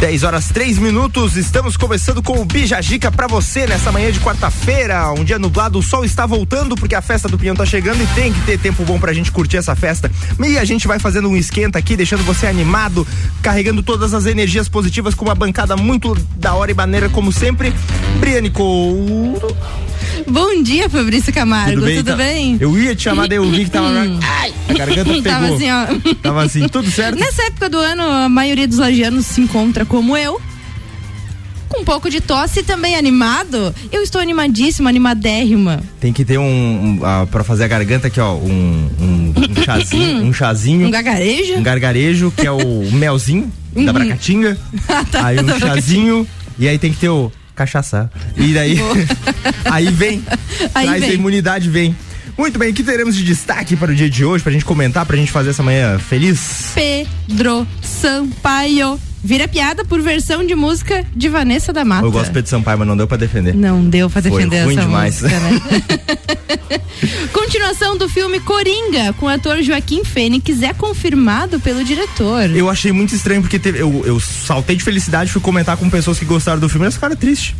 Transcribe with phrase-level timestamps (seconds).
[0.00, 5.10] 10 horas 3 minutos, estamos começando com o Bijagica para você nessa manhã de quarta-feira,
[5.12, 8.06] um dia nublado, o sol está voltando porque a festa do Pinhão tá chegando e
[8.08, 10.10] tem que ter tempo bom pra gente curtir essa festa.
[10.38, 13.06] E a gente vai fazendo um esquenta aqui, deixando você animado,
[13.40, 17.72] carregando todas as energias positivas com uma bancada muito da hora e maneira como sempre.
[18.20, 19.56] Briane Couto.
[20.28, 21.74] Bom dia, Fabrício Camargo.
[21.74, 21.96] Tudo bem?
[21.96, 22.56] Tudo tá, bem?
[22.60, 23.88] Eu ia te chamar, daí eu vi que tava.
[24.22, 25.22] Ai, a garganta pegou.
[25.22, 26.14] Tava assim, ó.
[26.22, 27.18] Tava assim, tudo certo?
[27.18, 30.40] Nessa época do ano, a maioria dos lagianos se encontra como eu.
[31.68, 33.74] Com um pouco de tosse e também animado.
[33.90, 35.82] Eu estou animadíssima, animadérrima.
[36.00, 36.44] Tem que ter um.
[36.44, 38.34] um uh, pra fazer a garganta aqui, ó.
[38.34, 40.24] Um, um, um chazinho.
[40.24, 40.86] um chazinho.
[40.86, 41.54] Um gargarejo?
[41.54, 43.52] Um gargarejo, que é o melzinho
[43.84, 44.56] da bracatinga.
[44.88, 46.26] Ah, tá, aí um chazinho.
[46.58, 48.10] E aí tem que ter o cachaça.
[48.36, 48.78] E daí.
[49.70, 50.22] aí vem.
[50.74, 51.10] Aí traz vem.
[51.10, 51.96] a imunidade, vem.
[52.38, 55.06] Muito bem, o que teremos de destaque para o dia de hoje, pra gente comentar,
[55.06, 56.72] pra gente fazer essa manhã feliz?
[56.74, 59.00] Pedro Sampaio.
[59.26, 62.06] Vira piada por versão de música de Vanessa da Mata.
[62.06, 63.56] Eu gosto de Pedro Sampaio, mas não deu pra defender.
[63.56, 65.20] Não deu pra Foi defender ruim essa demais.
[65.20, 65.60] música, né?
[67.34, 72.48] Continuação do filme Coringa, com o ator Joaquim Fênix, é confirmado pelo diretor.
[72.54, 76.20] Eu achei muito estranho porque teve, eu, eu saltei de felicidade, fui comentar com pessoas
[76.20, 77.52] que gostaram do filme, e eles ficaram tristes.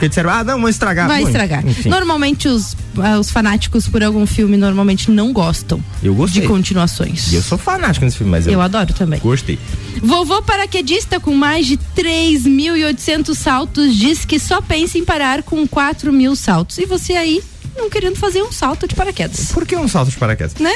[0.00, 1.06] Porque disseram, ah, não, vão estragar.
[1.06, 1.66] Vai Bom, estragar.
[1.66, 6.40] Enfim, Normalmente os, ah, os fanáticos por algum filme normalmente não gostam eu gostei.
[6.40, 7.30] de continuações.
[7.30, 9.20] E eu sou fanático nesse filme, mas eu, Eu adoro também.
[9.20, 9.58] gostei.
[10.02, 16.10] Vovô paraquedista com mais de 3.800 saltos diz que só pensa em parar com 4
[16.10, 16.78] mil saltos.
[16.78, 17.42] E você aí
[17.76, 20.54] não querendo fazer um salto de paraquedas, Por que um salto de paraquedas?
[20.54, 20.72] né?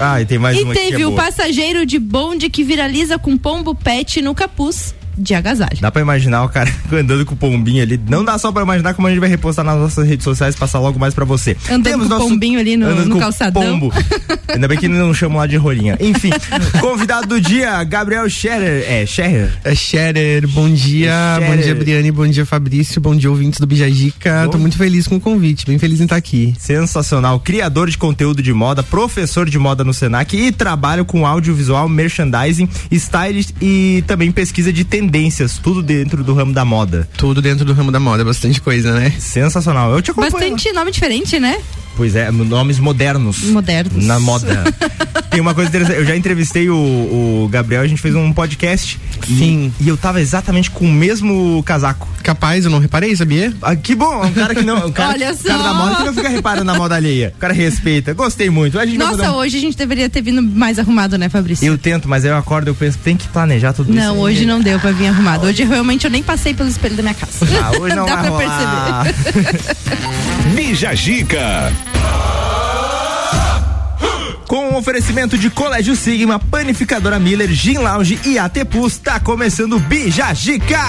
[0.00, 1.22] Ah, e tem mais e uma aqui que é teve o boa.
[1.22, 5.78] passageiro de bonde que viraliza com pombo pet no capuz de agasalho.
[5.80, 8.00] Dá pra imaginar o cara andando com o pombinho ali.
[8.08, 10.58] Não dá só pra imaginar como a gente vai repostar nas nossas redes sociais e
[10.58, 11.56] passar logo mais pra você.
[11.70, 13.62] Andando com o pombinho ali no- andando no com o calçadão.
[13.62, 13.92] Pombo.
[14.48, 15.96] Ainda bem que não chamam lá de rolinha.
[16.00, 16.30] Enfim,
[16.80, 18.84] convidado do dia, Gabriel Scherer.
[18.88, 19.50] É, Scherer.
[19.64, 21.50] É Scherer, bom dia, Scherer.
[21.56, 24.42] bom dia Briane, bom dia Fabrício, bom dia ouvintes do Bijagica.
[24.44, 24.50] Bom.
[24.52, 26.54] Tô muito feliz com o convite, bem feliz em estar aqui.
[26.58, 31.88] Sensacional, criador de conteúdo de moda, professor de moda no Senac e trabalho com audiovisual,
[31.88, 37.08] merchandising, stylist e também pesquisa de tendências, tudo dentro do ramo da moda.
[37.16, 39.10] Tudo dentro do ramo da moda, bastante coisa, né?
[39.18, 39.92] Sensacional.
[39.92, 40.32] Eu te acompanho.
[40.32, 41.60] Bastante nome diferente, né?
[41.96, 43.42] Pois é, nomes modernos.
[43.44, 44.04] Modernos.
[44.04, 44.64] Na moda.
[45.30, 49.00] Tem uma coisa interessante, eu já entrevistei o, o Gabriel, a gente fez um podcast.
[49.26, 49.72] Sim.
[49.80, 52.08] E, e eu tava exatamente com o mesmo casaco.
[52.22, 53.52] Capaz, eu não reparei, sabia?
[53.60, 54.86] Ah, que bom, um cara que não.
[54.86, 55.62] Um cara, Olha o cara só.
[55.64, 57.32] da moda que não fica reparando na moda alheia.
[57.36, 58.14] O cara respeita.
[58.14, 58.78] Gostei muito.
[58.78, 61.66] A gente Nossa, um- hoje a gente deveria ter vindo mais arrumado, né, Fabrício?
[61.66, 63.98] Eu tento, mas aí eu acordo eu penso, tem que planejar tudo isso.
[63.98, 65.46] Não, hoje não deu pra vir arrumado.
[65.46, 67.32] Hoje realmente eu nem passei pelo espelho da minha casa.
[67.60, 69.04] Ah, hoje não Dá vai pra rolar.
[69.04, 70.54] perceber.
[70.54, 71.72] Bija Gica.
[74.46, 79.76] Com o oferecimento de Colégio Sigma, Panificadora Miller, Gin Lounge e AT Plus, tá começando
[79.76, 80.80] o Bijagica.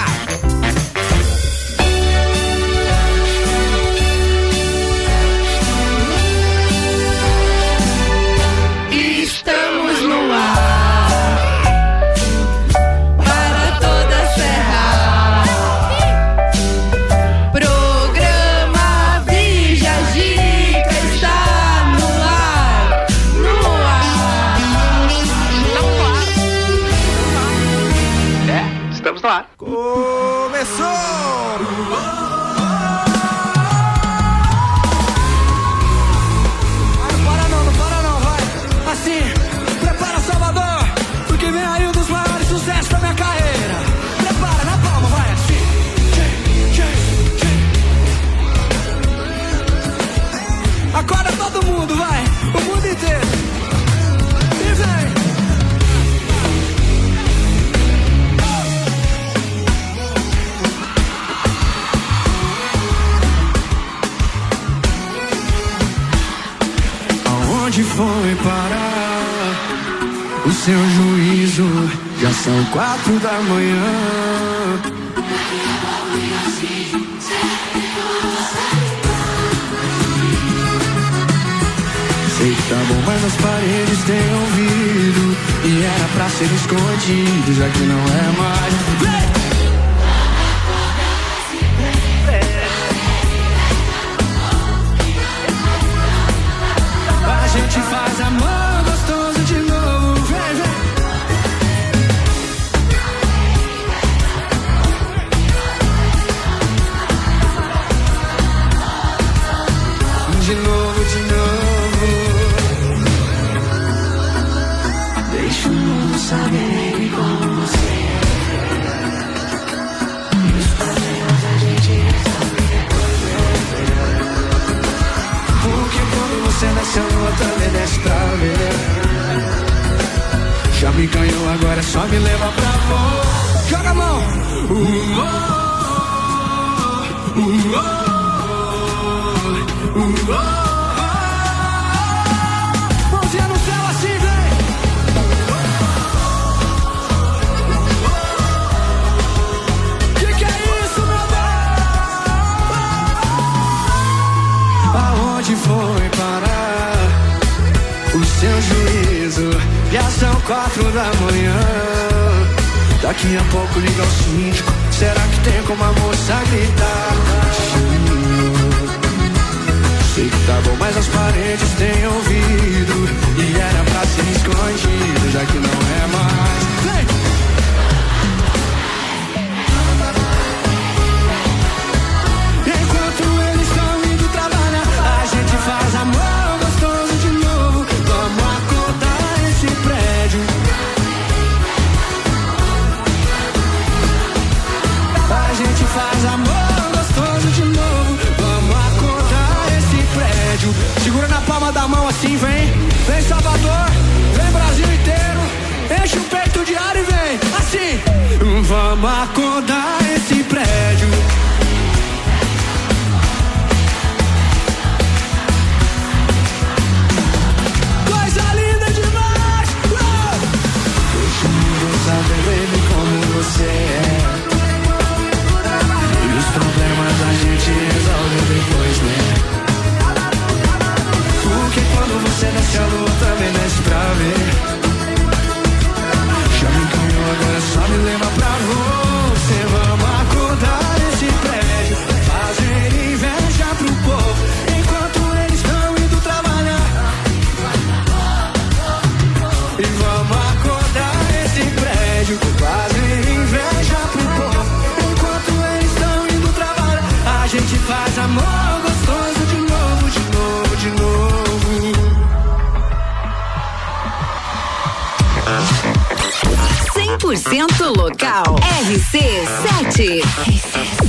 [267.66, 270.22] Momento local RC7.
[270.22, 271.05] RC7.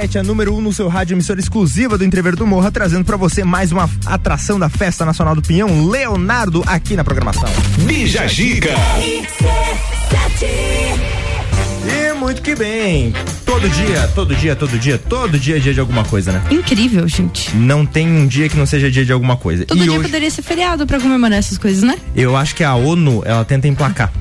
[0.00, 3.04] RC7, a número 1 um no seu rádio, emissora exclusiva do Entrever do Morra, trazendo
[3.04, 7.48] pra você mais uma atração da Festa Nacional do Pinhão, Leonardo, aqui na programação.
[7.86, 8.74] Bija Gica.
[11.86, 13.12] E muito que bem.
[13.44, 16.42] Todo dia, todo dia, todo dia, todo dia é dia de alguma coisa, né?
[16.50, 17.56] Incrível, gente.
[17.56, 19.66] Não tem um dia que não seja dia de alguma coisa.
[19.66, 21.98] Todo e dia hoje, poderia ser feriado pra comemorar essas coisas, né?
[22.14, 24.12] eu acho que a ONU, ela tenta emplacar.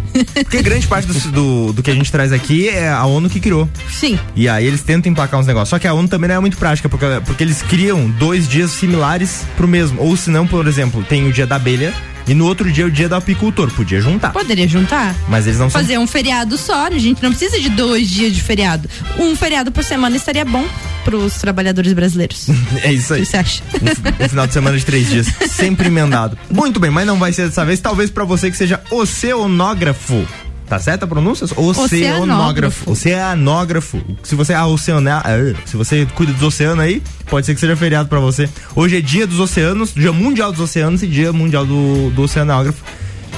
[0.44, 3.40] Porque grande parte do, do, do que a gente traz aqui é a ONU que
[3.40, 3.70] criou.
[3.90, 4.20] Sim.
[4.36, 5.70] E aí eles tentam emplacar uns negócios.
[5.70, 8.72] Só que a ONU também não é muito prática, porque, porque eles criam dois dias
[8.72, 10.02] similares pro mesmo.
[10.02, 11.94] Ou se não, por exemplo, tem o dia da abelha
[12.30, 13.72] e no outro dia o dia do apicultor.
[13.72, 14.32] Podia juntar.
[14.32, 15.16] Poderia juntar.
[15.28, 15.82] Mas eles não são.
[15.82, 18.88] Fazer um feriado só, a gente não precisa de dois dias de feriado.
[19.18, 20.66] Um feriado por semana estaria bom
[21.04, 22.48] pros trabalhadores brasileiros.
[22.48, 23.22] O É isso aí.
[23.22, 23.64] que você acha?
[23.74, 26.38] Um, um final de semana de três dias, sempre emendado.
[26.50, 27.80] Muito bem, mas não vai ser dessa vez.
[27.80, 30.26] Talvez pra você que seja oceanógrafo.
[30.70, 31.48] Tá certa a pronúncia?
[31.56, 32.92] Oceanógrafo.
[32.92, 34.00] Oceanógrafo.
[34.22, 35.24] Se você é oceanar,
[35.66, 38.48] se você cuida dos oceanos aí, pode ser que seja feriado pra você.
[38.76, 42.84] Hoje é dia dos oceanos, dia mundial dos oceanos e dia mundial do, do oceanógrafo.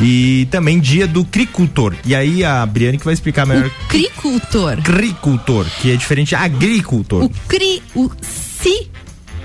[0.02, 1.96] E também dia do cricultor.
[2.04, 3.68] E aí a Briane que vai explicar melhor.
[3.68, 4.82] O cricultor.
[4.82, 7.24] Cricultor, que é diferente de agricultor.
[7.24, 7.82] O cri.
[7.96, 8.12] O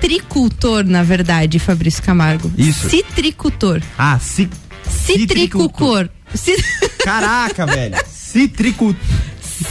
[0.00, 2.50] citricultor, na verdade, Fabrício Camargo.
[2.58, 2.88] Isso.
[2.88, 3.80] Citricultor.
[3.96, 4.48] Ah, ci...
[4.88, 6.08] Citricultor.
[6.34, 6.56] Ci-
[6.98, 7.96] Caraca, velho.
[8.06, 9.00] Citricultor.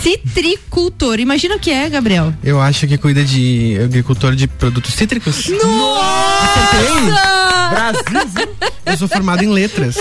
[0.02, 1.20] Citricultor.
[1.20, 2.34] Imagina o que é, Gabriel.
[2.44, 5.48] Eu acho que cuida de agricultor de produtos cítricos.
[5.50, 7.16] Nossa!
[7.70, 8.56] Brasil.
[8.86, 9.96] Eu sou formado em letras.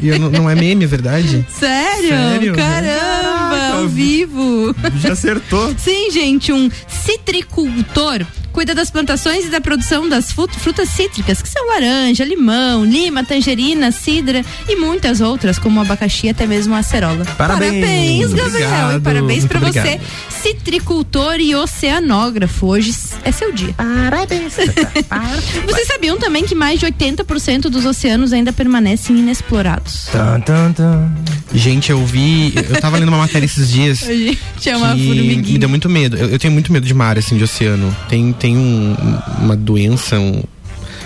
[0.00, 1.46] E eu não, é meme, é verdade?
[1.58, 2.08] Sério?
[2.08, 2.54] Sério?
[2.56, 4.74] Caramba, ao vivo.
[5.00, 5.74] Já acertou.
[5.78, 11.48] Sim, gente, um citricultor cuida das plantações e da produção das fru- frutas cítricas, que
[11.48, 17.24] são laranja, limão, lima, tangerina, cidra e muitas outras, como abacaxi e até mesmo acerola.
[17.36, 17.72] Parabéns.
[17.72, 18.46] Parabéns, Gabriel.
[18.46, 20.00] e Obrigado, parabéns muito pra você,
[20.42, 22.66] citricultor e oceanógrafo.
[22.66, 22.92] Hoje
[23.24, 23.72] é seu dia.
[23.74, 24.54] Parabéns.
[25.66, 30.06] Vocês sabiam também que mais de 80% dos oceanos ainda permanecem inexplorados?
[30.12, 31.10] Tan, tan, tan.
[31.54, 32.52] Gente, eu vi.
[32.54, 34.02] Eu tava lendo uma matéria esses dias.
[34.08, 36.16] A gente é uma que me deu muito medo.
[36.16, 37.94] Eu, eu tenho muito medo de mar, assim, de oceano.
[38.08, 38.96] Tem, tem um-
[39.40, 40.42] uma doença, um,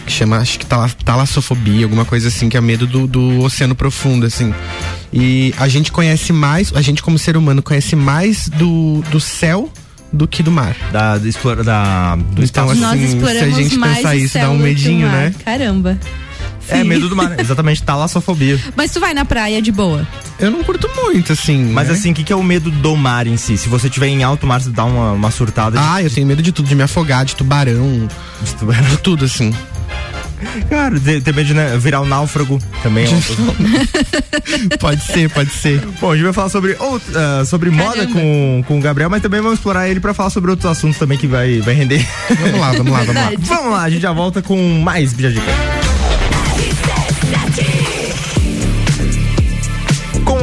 [0.07, 3.75] que chama, acho que tala, talassofobia, alguma coisa assim, que é medo do, do oceano
[3.75, 4.55] profundo, assim.
[5.13, 9.71] E a gente conhece mais, a gente como ser humano conhece mais do, do céu
[10.13, 10.75] do que do mar.
[10.93, 12.85] Da, da, explora- da- do Então, espaço.
[12.95, 15.35] assim, Nós se a gente mais pensar isso, dá um medinho, né?
[15.45, 15.99] Caramba.
[16.69, 17.39] É, medo do mar.
[17.39, 18.59] Exatamente, talassofobia.
[18.75, 20.07] Mas tu vai na praia de boa.
[20.39, 21.65] Eu não curto muito, assim.
[21.73, 21.95] Mas né?
[21.95, 23.57] assim, o que, que é o medo do mar em si?
[23.57, 25.79] Se você estiver em alto mar, você dá uma, uma surtada.
[25.79, 28.09] de- Ah, eu tenho medo de tudo, de me afogar, de tubarão,
[28.43, 29.55] de tudo, assim.
[30.69, 33.07] Cara, tem tem medo de né, virar um náufrago também.
[33.07, 33.17] é uma-
[34.79, 35.81] pode ser, pode ser.
[36.01, 36.77] Bom, a gente vai falar sobre,
[37.15, 40.51] ah, sobre moda com, com o Gabriel, mas também vamos explorar ele pra falar sobre
[40.51, 42.07] outros assuntos também que vai, vai render.
[42.41, 43.31] Vamos lá, vamos lá, vamos lá.
[43.39, 45.47] Vamos lá, a gente já volta com mais Bijajica.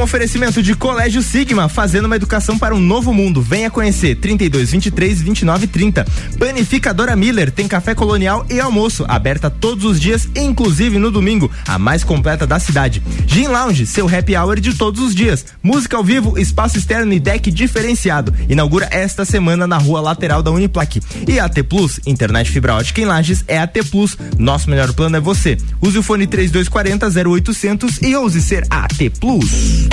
[0.04, 3.42] Oferecimento de Colégio Sigma, fazendo uma educação para um novo mundo.
[3.42, 6.06] Venha conhecer 32 23 29 30.
[6.38, 11.80] Panificadora Miller tem café colonial e almoço, aberta todos os dias, inclusive no domingo, a
[11.80, 13.02] mais completa da cidade.
[13.26, 15.46] Gin Lounge, seu happy hour de todos os dias.
[15.64, 18.34] Música ao vivo, espaço externo e deck diferenciado.
[18.50, 21.02] Inaugura esta semana na rua lateral da Uniplaque.
[21.26, 24.18] E AT Plus, internet fibra ótica em Lages é AT Plus.
[24.38, 25.58] Nosso melhor plano é você.
[25.82, 29.93] Use o fone 3240 0800 e ouse ser AT Plus.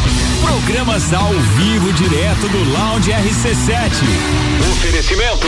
[0.41, 4.03] Programas ao vivo direto do Lounge RC7.
[4.71, 5.47] Oferecimento.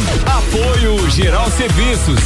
[0.25, 2.19] Apoio Geral Serviços.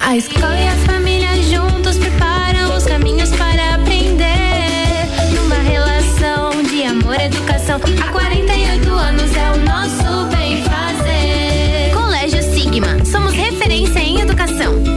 [0.00, 5.06] A escola e a família juntos preparam os caminhos para aprender.
[5.34, 11.92] Numa relação de amor e educação, há 48 anos é o nosso bem fazer.
[11.94, 14.93] Colégio Sigma, somos referência em educação.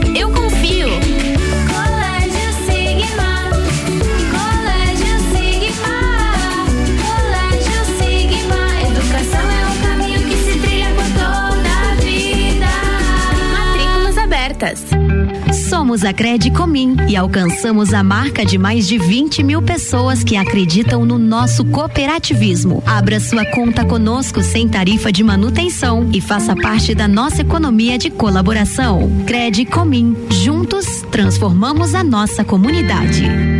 [15.68, 21.04] Somos a Credicomim e alcançamos a marca de mais de 20 mil pessoas que acreditam
[21.04, 22.82] no nosso cooperativismo.
[22.86, 28.10] Abra sua conta conosco sem tarifa de manutenção e faça parte da nossa economia de
[28.10, 29.10] colaboração.
[29.26, 33.57] Credicomim, juntos transformamos a nossa comunidade.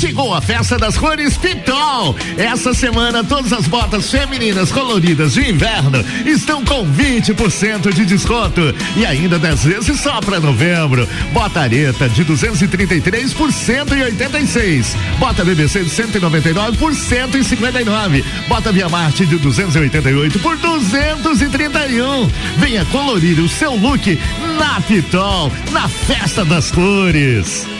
[0.00, 2.16] Chegou a festa das cores Pitol.
[2.38, 8.62] Essa semana todas as botas femininas coloridas de inverno estão com 20% de desconto
[8.96, 11.06] e ainda 10 vezes só para novembro.
[11.34, 14.96] Bota areta de 233 por 186.
[15.18, 18.24] Bota BBC de 199 por 159.
[18.48, 22.26] Bota Via Marte de 288 por 231.
[22.56, 24.18] Venha colorir o seu look
[24.58, 27.79] na Pitol, na festa das cores.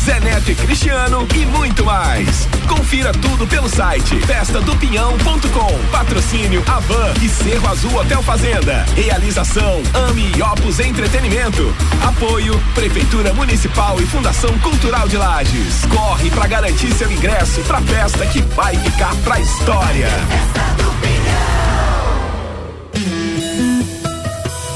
[0.03, 2.47] Zé Neto e Cristiano e muito mais.
[2.67, 5.91] Confira tudo pelo site festadopinhão.com.
[5.91, 8.83] Patrocínio Avan e Cerro Azul Hotel Fazenda.
[8.95, 11.71] Realização Ami e Opus Entretenimento.
[12.03, 15.85] Apoio Prefeitura Municipal e Fundação Cultural de Lages.
[15.85, 20.09] Corre pra garantir seu ingresso pra festa que vai ficar pra história.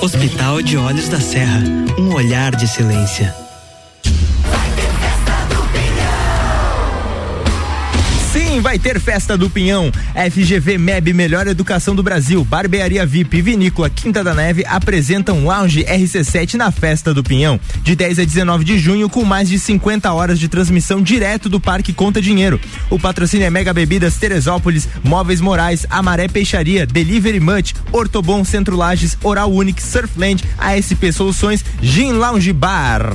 [0.02, 1.64] Hospital de Olhos da Serra,
[1.98, 3.45] um olhar de excelência.
[8.66, 9.92] Vai ter festa do Pinhão.
[10.32, 15.84] FGV MEB Melhor Educação do Brasil, Barbearia VIP e Vinícola Quinta da Neve apresentam Lounge
[15.84, 20.12] RC7 na festa do Pinhão, de 10 a 19 de junho, com mais de 50
[20.12, 22.60] horas de transmissão direto do Parque Conta Dinheiro.
[22.90, 29.16] O patrocínio é Mega Bebidas Teresópolis, Móveis Morais, Amaré Peixaria, Delivery Much, Ortobon Centro Lages,
[29.22, 33.14] Oral Unique, Surfland, ASP Soluções, Gin Lounge Bar.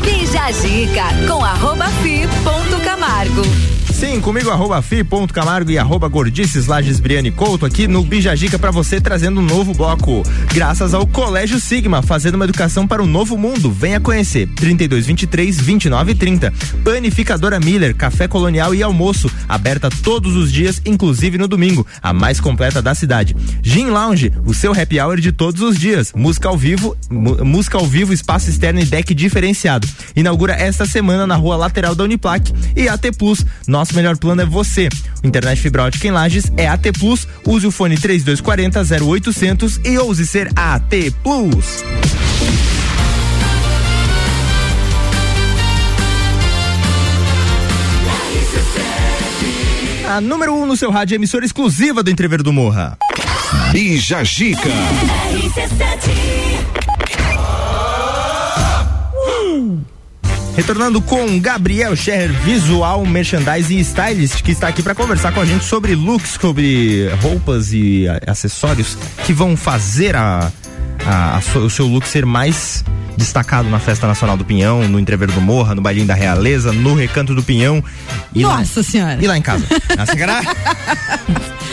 [0.00, 3.81] Bija Gica com arroba fi ponto Camargo.
[4.02, 9.00] Sim, comigo, arroba fi.camargo e arroba gordices Lages Briane Couto aqui no Bijagica para você
[9.00, 10.24] trazendo um novo bloco.
[10.52, 13.70] Graças ao Colégio Sigma, fazendo uma educação para um novo mundo.
[13.70, 14.48] Venha conhecer.
[14.56, 16.52] 3223 2930.
[16.82, 22.40] Panificadora Miller, café colonial e almoço, aberta todos os dias, inclusive no domingo, a mais
[22.40, 23.36] completa da cidade.
[23.62, 26.12] Gin Lounge, o seu happy hour de todos os dias.
[26.12, 29.86] Música ao vivo, música ao vivo, espaço externo e deck diferenciado.
[30.16, 33.46] Inaugura esta semana na rua lateral da Uniplac e AT Plus.
[33.68, 34.88] Nosso melhor plano é você.
[35.22, 37.26] Internet fibra ótica em Lages é AT Plus.
[37.46, 41.84] Use o fone 3240 0800 e ouse ser AT Plus.
[50.08, 52.98] A número 1 um no seu rádio, emissora exclusiva do Entrever do Morra.
[53.72, 54.68] Bija Gica.
[60.54, 65.46] Retornando com Gabriel Scherrer, visual, merchandising e stylist, que está aqui para conversar com a
[65.46, 70.52] gente sobre looks, sobre roupas e acessórios que vão fazer a,
[71.06, 72.84] a- a o seu look ser mais
[73.16, 76.94] destacado na Festa Nacional do Pinhão, no Entrever do Morra, no Bailinho da Realeza, no
[76.94, 77.84] Recanto do Pinhão.
[78.34, 79.18] E Nossa lá, senhora.
[79.22, 79.66] E lá em casa?
[80.06, 80.48] Sacanagem?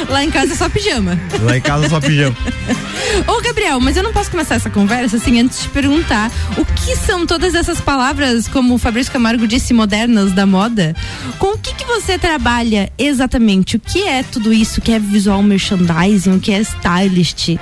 [0.09, 1.19] Lá em casa é só pijama.
[1.41, 2.35] lá em casa só pijama.
[3.27, 6.65] Ô, Gabriel, mas eu não posso começar essa conversa assim antes de te perguntar o
[6.65, 10.95] que são todas essas palavras, como o Fabrício Camargo disse, modernas da moda?
[11.37, 13.75] Com o que, que você trabalha exatamente?
[13.77, 14.79] O que é tudo isso?
[14.79, 16.35] O que é visual merchandising?
[16.35, 17.57] O que é stylist?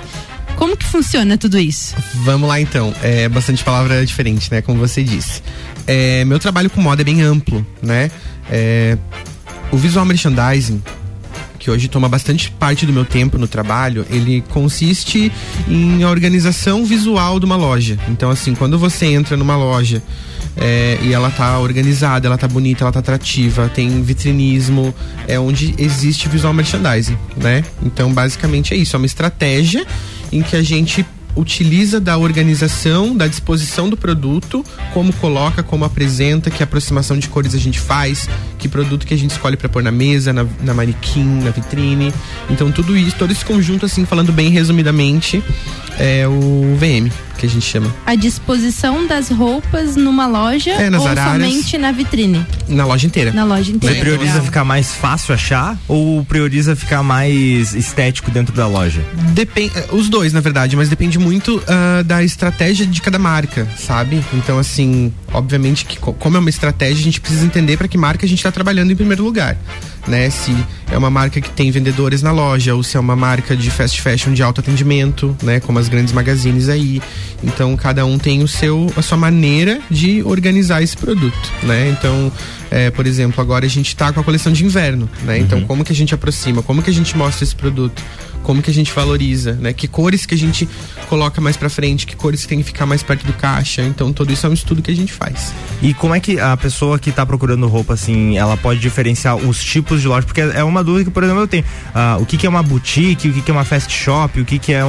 [0.58, 1.94] Como que funciona tudo isso?
[2.24, 2.92] Vamos lá então.
[3.00, 4.60] É bastante palavra diferente, né?
[4.60, 5.40] Como você disse.
[5.86, 8.10] É, meu trabalho com moda é bem amplo, né?
[8.50, 8.98] É,
[9.70, 10.82] o visual merchandising,
[11.60, 15.30] que hoje toma bastante parte do meu tempo no trabalho, ele consiste
[15.68, 17.96] em a organização visual de uma loja.
[18.08, 20.02] Então, assim, quando você entra numa loja
[20.56, 24.92] é, e ela tá organizada, ela tá bonita, ela tá atrativa, tem vitrinismo,
[25.28, 27.64] é onde existe visual merchandising, né?
[27.80, 29.86] Então, basicamente é isso, é uma estratégia
[30.32, 31.04] em que a gente
[31.38, 37.54] utiliza da organização, da disposição do produto, como coloca, como apresenta, que aproximação de cores
[37.54, 40.74] a gente faz, que produto que a gente escolhe para pôr na mesa, na, na
[40.74, 42.12] manequim, na vitrine.
[42.50, 45.42] Então tudo isso, todo esse conjunto, assim, falando bem resumidamente,
[45.98, 47.92] é o VM, que a gente chama.
[48.06, 51.32] A disposição das roupas numa loja É, ou araras.
[51.40, 52.44] somente na vitrine?
[52.68, 53.32] Na loja inteira.
[53.32, 54.00] Na loja Você inteira.
[54.00, 54.44] prioriza Legal.
[54.44, 59.00] ficar mais fácil achar ou prioriza ficar mais estético dentro da loja?
[59.32, 61.27] Depende, os dois, na verdade, mas depende muito
[61.66, 64.22] ah, da estratégia de cada marca, sabe?
[64.32, 67.98] Então, assim, obviamente que co- como é uma estratégia, a gente precisa entender para que
[67.98, 69.56] marca a gente está trabalhando em primeiro lugar,
[70.06, 70.30] né?
[70.30, 70.54] Se
[70.90, 74.00] é uma marca que tem vendedores na loja ou se é uma marca de fast
[74.00, 75.60] fashion de alto atendimento, né?
[75.60, 77.00] Como as grandes magazines aí.
[77.42, 81.88] Então, cada um tem o seu, a sua maneira de organizar esse produto, né?
[81.90, 82.32] Então,
[82.70, 85.38] é, por exemplo, agora a gente tá com a coleção de inverno, né?
[85.38, 86.62] Então, como que a gente aproxima?
[86.62, 88.02] Como que a gente mostra esse produto?
[88.42, 89.72] Como que a gente valoriza, né?
[89.72, 90.68] Que cores que a gente
[91.08, 93.82] coloca mais pra frente, que cores que tem que ficar mais perto do caixa.
[93.82, 95.52] Então, tudo isso é um estudo que a gente faz.
[95.82, 99.62] E como é que a pessoa que tá procurando roupa, assim, ela pode diferenciar os
[99.62, 100.26] tipos de loja?
[100.26, 101.64] Porque é uma dúvida que, por exemplo, eu tenho.
[101.94, 104.44] Ah, o que, que é uma boutique, o que, que é uma fast shop, o
[104.44, 104.88] que, que é um-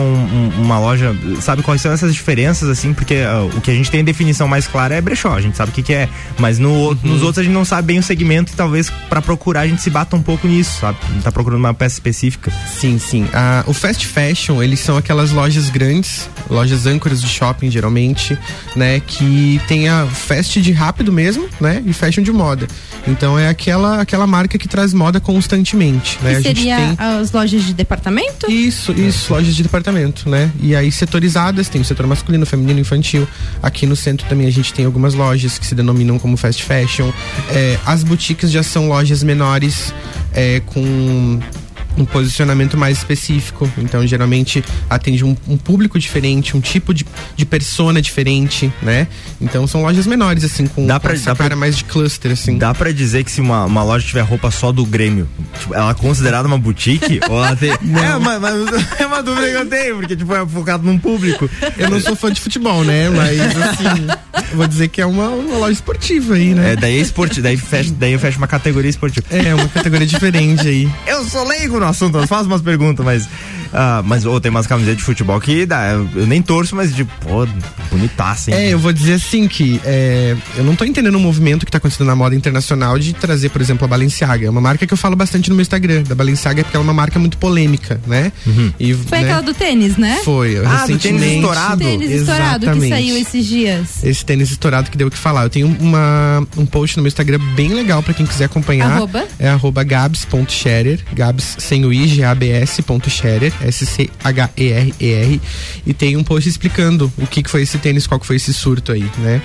[0.57, 1.15] um- uma loja.
[1.41, 2.93] Sabe quais são essas diferenças, assim?
[2.93, 5.71] Porque ah, o que a gente tem definição mais clara é brechó, a gente sabe
[5.71, 6.07] o que, que é.
[6.38, 9.62] Mas no, nos outros a gente não sabe bem o segmento e talvez pra procurar
[9.62, 10.97] a gente se bata um pouco nisso, sabe?
[11.23, 12.51] Tá procurando uma peça específica.
[12.79, 13.27] Sim, sim.
[13.41, 18.38] Ah, o fast fashion, eles são aquelas lojas grandes, lojas âncoras de shopping, geralmente,
[18.75, 18.99] né?
[18.99, 21.82] Que tem a fast de rápido mesmo, né?
[21.86, 22.67] E fashion de moda.
[23.08, 26.36] Então é aquela, aquela marca que traz moda constantemente, né?
[26.36, 28.52] Que seria tem as lojas de departamento?
[28.52, 30.52] Isso, isso, lojas de departamento, né?
[30.62, 33.25] E aí setorizadas, tem o setor masculino, feminino, infantil.
[33.63, 37.10] Aqui no centro também a gente tem algumas lojas que se denominam como fast fashion.
[37.52, 39.93] É, as boutiques já são lojas menores,
[40.34, 41.39] é, com
[41.97, 43.69] um posicionamento mais específico.
[43.78, 49.08] Então, geralmente atende um, um público diferente, um tipo de, de persona diferente, né?
[49.41, 51.84] Então são lojas menores, assim, com, Dá com pra- essa dá pra- cara mais de
[51.84, 52.58] cluster, assim.
[52.58, 55.28] Dá pra dizer que se uma, uma loja tiver roupa só do Grêmio,
[55.60, 57.19] tipo, ela é considerada uma boutique?
[57.30, 57.71] ou ela tem.
[57.71, 61.49] É, mas, mas é uma dúvida que eu tenho, porque tipo, é focado num público.
[61.78, 63.10] Eu não sou fã de futebol, né?
[63.10, 64.08] Mas assim,
[64.56, 66.73] vou dizer que é uma, uma loja esportiva aí, né?
[66.73, 69.25] É, daí é esportivo, daí, fecha, daí eu fecho uma categoria esportiva.
[69.32, 70.89] É, uma categoria diferente aí.
[71.08, 73.30] Eu sou leigo no assunto, faço umas perguntas, mas.
[73.73, 76.93] Ah, mas ô, tem umas camisetas de futebol que dá, eu, eu nem torço, mas
[76.93, 77.47] tipo, pô,
[77.91, 78.58] bonitaça, hein?
[78.58, 81.77] É, eu vou dizer assim que é, eu não tô entendendo o movimento que tá
[81.77, 84.45] acontecendo na moda internacional de trazer, por exemplo, a Balenciaga.
[84.47, 86.88] É uma marca que eu falo bastante no meu Instagram, da Balenciaga, porque ela é
[86.88, 88.32] uma marca muito polêmica, né?
[88.79, 90.19] E, Foi né, aquela do tênis, né?
[90.23, 91.84] Foi, Ah, do tênis estourado.
[91.84, 92.89] Tênis estourado que Exatamente.
[92.89, 94.03] saiu esses dias.
[94.03, 95.43] Esse tênis estourado que deu o que falar.
[95.43, 98.91] Eu tenho uma, um post no meu Instagram bem legal pra quem quiser acompanhar.
[98.91, 99.25] Arroba?
[99.39, 103.10] É arroba gabs.scherer, gabs sem o i, g-a-b-s ponto
[103.60, 105.41] scherer, S-C-H-E-R-E-R.
[105.86, 108.54] E tem um post explicando o que, que foi esse tênis, qual que foi esse
[108.54, 109.41] surto aí, né?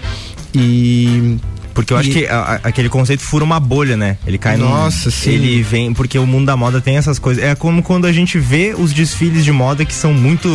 [0.55, 1.37] E...
[1.75, 4.17] Porque eu acho E- que a- aquele conceito fura uma bolha, né?
[4.25, 4.65] Ele cai no.
[4.69, 5.31] Nossa, sim.
[5.33, 5.93] Ele vem.
[5.93, 7.43] Porque o mundo da moda tem essas coisas.
[7.43, 10.49] É como quando a gente vê os desfiles de moda que são muito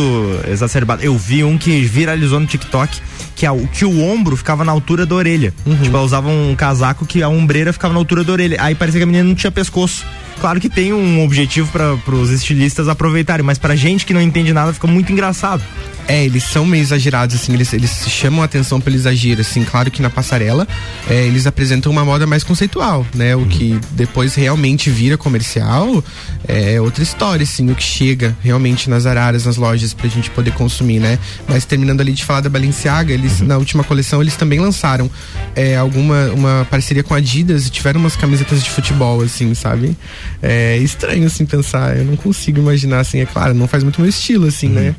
[0.50, 1.04] exacerbados.
[1.04, 2.98] Eu vi um que viralizou no TikTok,
[3.36, 5.52] que, a, que o ombro ficava na altura da orelha.
[5.82, 8.56] Tipo, ela usava um casaco que a ombreira ficava na altura da orelha.
[8.58, 10.06] Aí parecia que a menina não tinha pescoço.
[10.40, 14.54] Claro que tem um objetivo para os estilistas aproveitarem, mas pra gente que não entende
[14.54, 15.62] nada fica muito engraçado.
[16.08, 19.92] É, eles são meio exagerados, assim, eles, eles chamam a atenção pelo exagero, assim, claro
[19.92, 20.66] que na passarela
[21.08, 23.36] é, eles apresentam uma moda mais conceitual, né?
[23.36, 26.02] O que depois realmente vira comercial
[26.48, 30.52] é outra história, assim, o que chega realmente nas araras, nas lojas pra gente poder
[30.54, 31.16] consumir, né?
[31.46, 35.08] Mas terminando ali de falar da Balenciaga, eles, na última coleção, eles também lançaram
[35.54, 39.96] é, alguma uma parceria com a Adidas e tiveram umas camisetas de futebol, assim, sabe?
[40.42, 44.08] É estranho, assim, pensar, eu não consigo imaginar, assim, é claro, não faz muito meu
[44.10, 44.94] estilo, assim, né?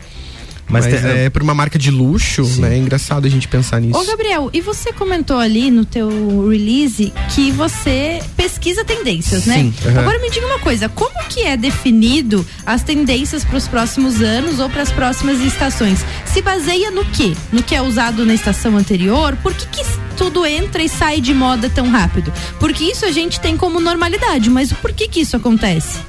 [0.70, 2.76] Mas Mas, tem- é por uma marca de luxo, né?
[2.76, 4.00] É engraçado a gente pensar nisso.
[4.00, 9.56] Ô, Gabriel, e você comentou ali no teu release que você pesquisa tendências, né?
[9.56, 10.00] Sim, aham.
[10.00, 14.60] Agora me diga uma coisa, como que é definido as tendências para os próximos anos
[14.60, 16.06] ou para as próximas estações?
[16.26, 17.34] Se baseia no quê?
[17.52, 19.36] No que é usado na estação anterior?
[19.44, 22.32] Por que, que tudo entra e sai de moda tão rápido?
[22.60, 26.00] Porque isso a gente tem como normalidade, mas por que que isso acontece?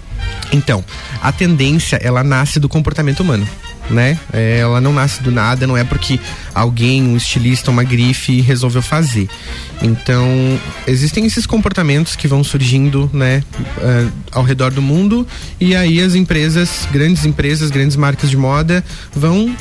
[0.53, 0.85] Então,
[1.23, 3.49] a tendência, ela nasce do comportamento humano.
[3.91, 4.19] Né?
[4.33, 6.19] É, ela não nasce do nada, não é porque
[6.55, 9.29] alguém, um estilista, uma grife resolveu fazer.
[9.83, 10.27] Então,
[10.87, 13.43] existem esses comportamentos que vão surgindo, né,
[13.79, 15.27] eh, ao redor do mundo,
[15.61, 18.85] e aí as empresas, grandes empresas, grandes marcas de moda,
[19.15, 19.55] vão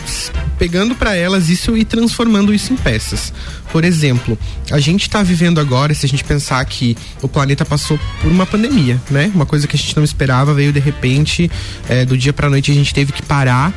[0.59, 3.33] pegando para elas isso e transformando isso em peças.
[3.71, 4.37] Por exemplo,
[4.69, 8.45] a gente está vivendo agora, se a gente pensar que o planeta passou por uma
[8.45, 9.31] pandemia, né?
[9.33, 11.49] Uma coisa que a gente não esperava, veio de repente,
[11.89, 13.73] eh, do dia para noite a gente teve que parar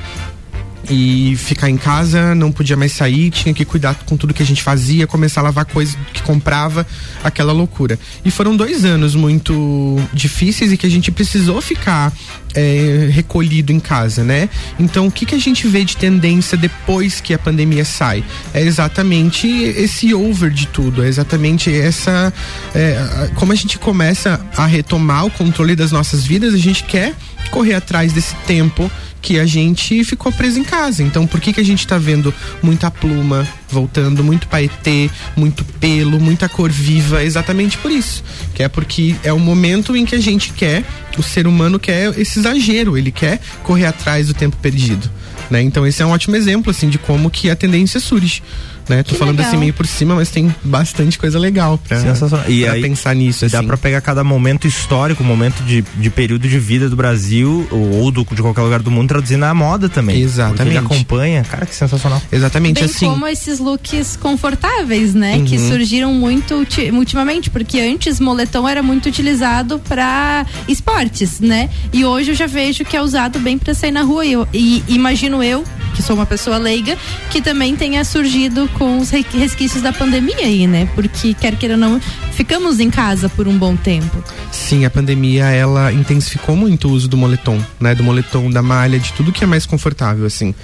[0.90, 4.46] e ficar em casa, não podia mais sair, tinha que cuidar com tudo que a
[4.46, 6.86] gente fazia, começar a lavar coisas que comprava,
[7.22, 7.98] aquela loucura.
[8.24, 12.12] E foram dois anos muito difíceis e que a gente precisou ficar
[12.54, 14.48] é, recolhido em casa, né?
[14.78, 18.24] Então, o que, que a gente vê de tendência depois que a pandemia sai?
[18.52, 22.32] É exatamente esse over de tudo, é exatamente essa.
[22.74, 27.14] É, como a gente começa a retomar o controle das nossas vidas, a gente quer
[27.50, 28.90] correr atrás desse tempo
[29.20, 31.02] que a gente ficou preso em casa.
[31.02, 36.20] Então, por que que a gente tá vendo muita pluma voltando, muito paetê, muito pelo,
[36.20, 37.22] muita cor viva?
[37.22, 38.24] Exatamente por isso.
[38.54, 40.84] Que é porque é o momento em que a gente quer,
[41.18, 45.10] o ser humano quer esse exagero, ele quer correr atrás do tempo perdido.
[45.50, 45.62] Né?
[45.62, 48.42] Então esse é um ótimo exemplo assim de como que a tendência surge.
[48.88, 49.02] Né?
[49.02, 49.50] Tô Que falando legal.
[49.50, 52.44] assim meio por cima, mas tem bastante coisa legal pra, Sensacional.
[52.48, 53.48] E pra aí, pensar nisso.
[53.48, 53.66] Dá assim.
[53.66, 58.10] pra pegar cada momento histórico, momento de, de período de vida do Brasil ou, ou
[58.10, 60.20] do, de qualquer lugar do mundo, traduzir na moda também.
[60.20, 60.74] Exatamente.
[60.80, 61.42] Porque acompanha.
[61.44, 62.20] Cara, que sensacional.
[62.30, 63.06] Exatamente Bem assim.
[63.06, 65.42] como esses looks confortáveis, né?
[65.46, 65.68] Que Uhum.
[65.68, 71.70] surgiram muito ulti- ultimamente, porque antes moletom era muito utilizado para esportes, né?
[71.92, 74.24] E hoje eu já vejo que é usado bem para sair na rua.
[74.26, 76.96] E, eu- e imagino eu, que sou uma pessoa leiga,
[77.30, 80.88] que também tenha surgido com os re- resquícios da pandemia aí, né?
[80.94, 82.00] Porque quer queira não,
[82.32, 84.22] ficamos em casa por um bom tempo.
[84.52, 87.94] Sim, a pandemia ela intensificou muito o uso do moletom, né?
[87.94, 90.54] Do moletom, da malha, de tudo que é mais confortável, assim.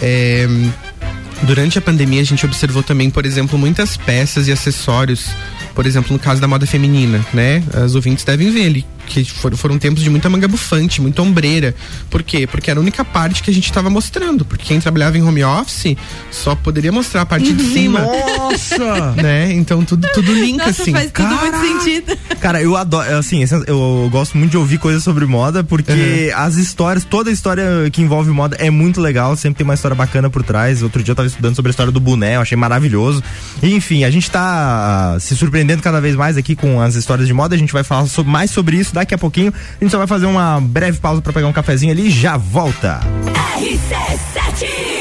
[0.00, 0.46] É,
[1.42, 5.30] Durante a pandemia a gente observou também, por exemplo, muitas peças e acessórios,
[5.74, 7.62] por exemplo, no caso da moda feminina, né?
[7.72, 11.74] As ouvintes devem ver ali que foram, foram tempos de muita manga bufante, muita ombreira.
[12.08, 12.46] Por quê?
[12.46, 14.44] Porque era a única parte que a gente estava mostrando.
[14.44, 15.96] Porque quem trabalhava em home office
[16.30, 18.00] só poderia mostrar a parte de cima.
[18.00, 19.12] Nossa!
[19.20, 19.52] né?
[19.52, 20.92] Então tudo, tudo linka Nossa, assim.
[20.92, 22.16] faz tudo muito sentido.
[22.40, 26.56] Cara, eu adoro, assim, esse- eu gosto muito de ouvir coisas sobre moda, porque as
[26.56, 30.30] histórias, toda a história que envolve moda é muito legal, sempre tem uma história bacana
[30.30, 30.82] por trás.
[30.82, 33.22] Outro dia eu tava estudando sobre a história do boné, eu achei maravilhoso.
[33.62, 37.34] E, enfim, a gente tá se surpreendendo cada vez mais aqui com as histórias de
[37.34, 39.52] moda, a gente vai falar mais sobre isso daqui a pouquinho.
[39.52, 42.36] A gente só vai fazer uma breve pausa para pegar um cafezinho ali e já
[42.36, 43.00] volta.
[43.58, 44.99] RC7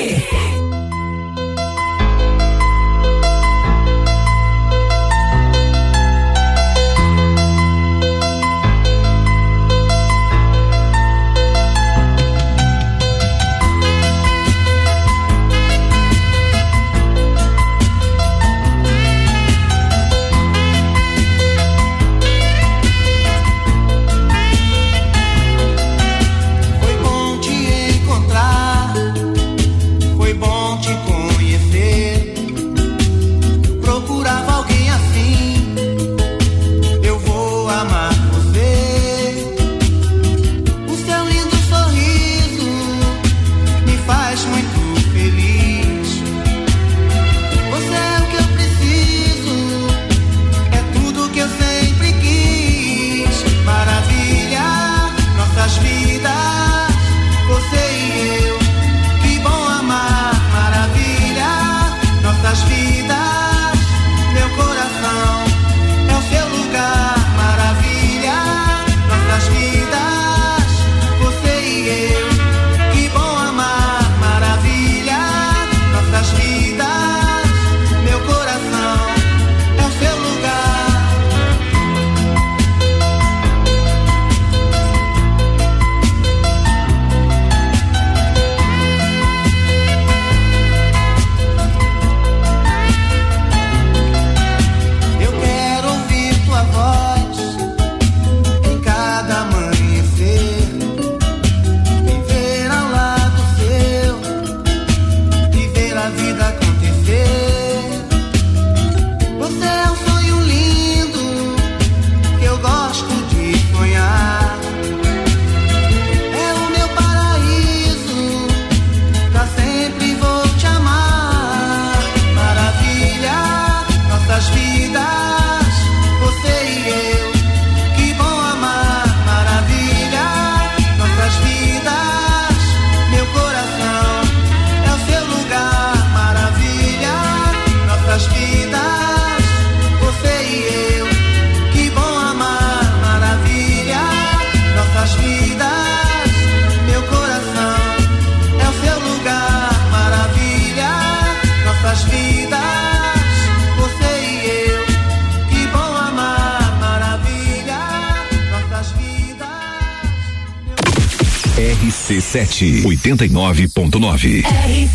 [163.17, 164.88] 89.9.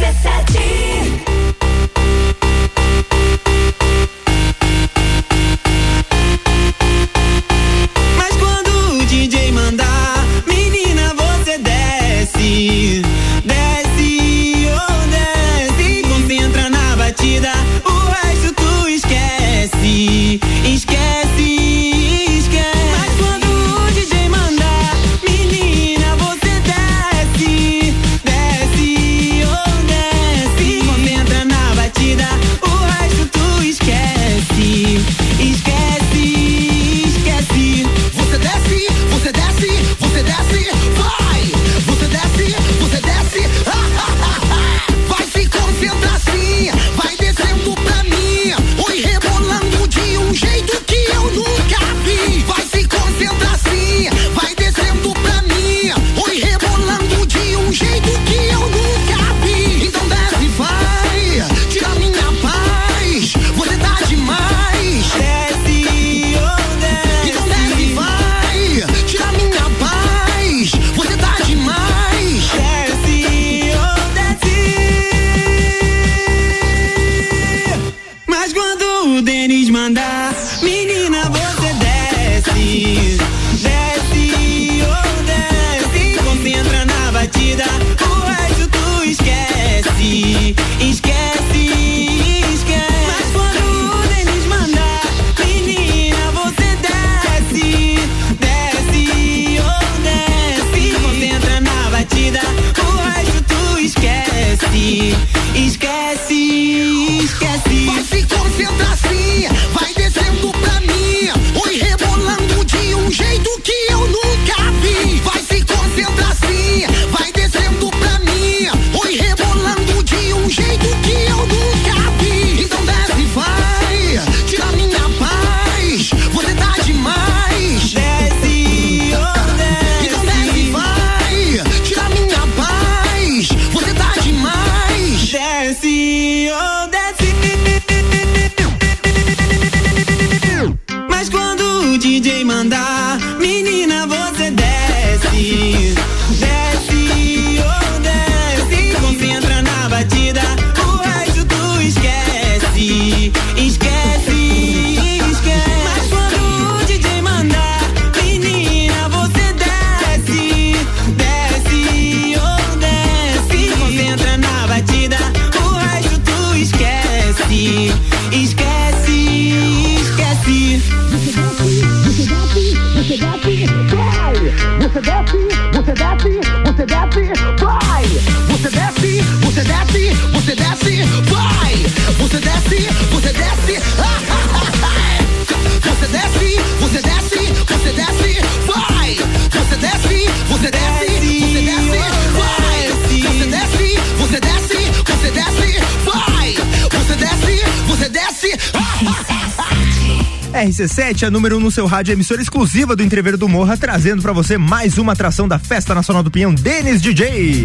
[200.75, 204.21] RC7, a número 1 um no seu rádio, emissora exclusiva do Entreveiro do Morra, trazendo
[204.21, 207.65] pra você mais uma atração da Festa Nacional do Pinhão, Denis DJ.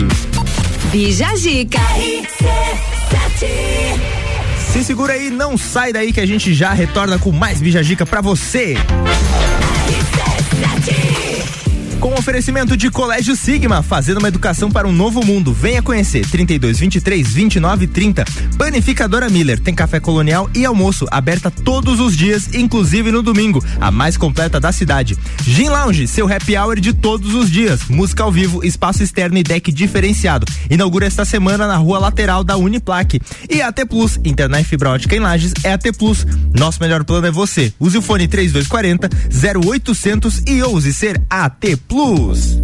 [0.91, 1.80] Bija Zica.
[4.72, 8.22] Se segura aí, não sai daí que a gente já retorna com mais Bijagica pra
[8.22, 8.76] você.
[11.99, 15.51] Com oferecimento de Colégio Sigma, fazendo uma educação para um novo mundo.
[15.51, 18.26] Venha conhecer 32 23 29 30.
[18.60, 23.89] Panificadora Miller tem café colonial e almoço aberta todos os dias, inclusive no domingo, a
[23.89, 25.18] mais completa da cidade.
[25.43, 27.86] Gin Lounge, seu happy hour de todos os dias.
[27.88, 30.45] Música ao vivo, espaço externo e deck diferenciado.
[30.70, 33.22] Inaugura esta semana na rua lateral da Uniplaque.
[33.49, 36.28] E AT Plus, internet fibra ótica em Lages é AT Plus.
[36.53, 37.74] Nosso melhor plano é você.
[37.80, 39.10] Use o fone 3240
[39.57, 42.60] 0800 e ouse ser AT Plus.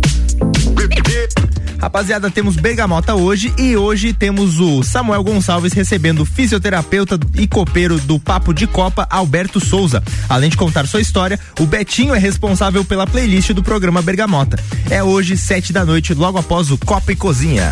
[1.79, 7.99] Rapaziada, temos Bergamota hoje e hoje temos o Samuel Gonçalves recebendo o fisioterapeuta e copeiro
[7.99, 10.03] do Papo de Copa, Alberto Souza.
[10.27, 14.57] Além de contar sua história, o Betinho é responsável pela playlist do programa Bergamota.
[14.89, 17.71] É hoje, sete da noite, logo após o Copa e Cozinha.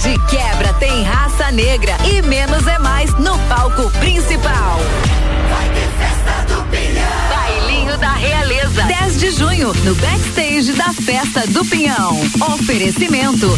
[0.00, 4.80] De quebra tem raça negra e menos é mais no palco principal.
[5.50, 6.62] Vai ter festa do.
[7.28, 8.84] Bailinho da Realeza.
[8.84, 12.20] 10 de junho, no backstage da Festa do Pinhão.
[12.54, 13.48] Oferecimento.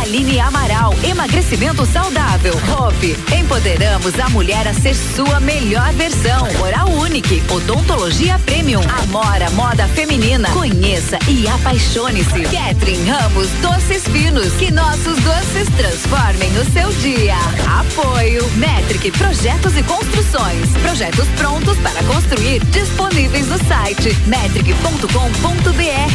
[0.00, 2.54] Aline Amaral, emagrecimento saudável.
[2.78, 6.46] Hope, empoderamos a mulher a ser sua melhor versão.
[6.60, 8.80] Oral Unique, odontologia premium.
[9.02, 10.48] Amora, moda feminina.
[10.50, 12.42] Conheça e apaixone-se.
[12.42, 14.52] Catherine Ramos, doces finos.
[14.54, 17.36] Que nossos doces transformem o seu dia.
[17.80, 20.70] Apoio, Metric, projetos e construções.
[20.82, 26.11] Projetos prontos para construir, disponíveis no site metric.com.br.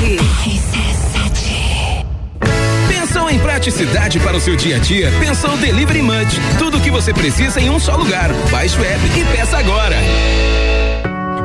[2.87, 5.11] Pensou em praticidade para o seu dia a dia?
[5.19, 6.39] Pensou Delivery Munch.
[6.59, 8.31] Tudo o que você precisa em um só lugar.
[8.51, 9.95] Baixe o app e peça agora.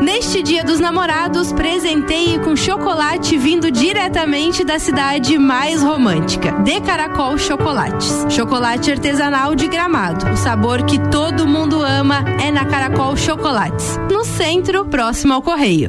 [0.03, 6.53] Neste Dia dos Namorados, presenteie com chocolate vindo diretamente da cidade mais romântica.
[6.63, 8.27] De Caracol Chocolates.
[8.29, 10.29] Chocolate artesanal de Gramado.
[10.31, 13.99] O sabor que todo mundo ama é na Caracol Chocolates.
[14.11, 15.89] No centro, próximo ao correio.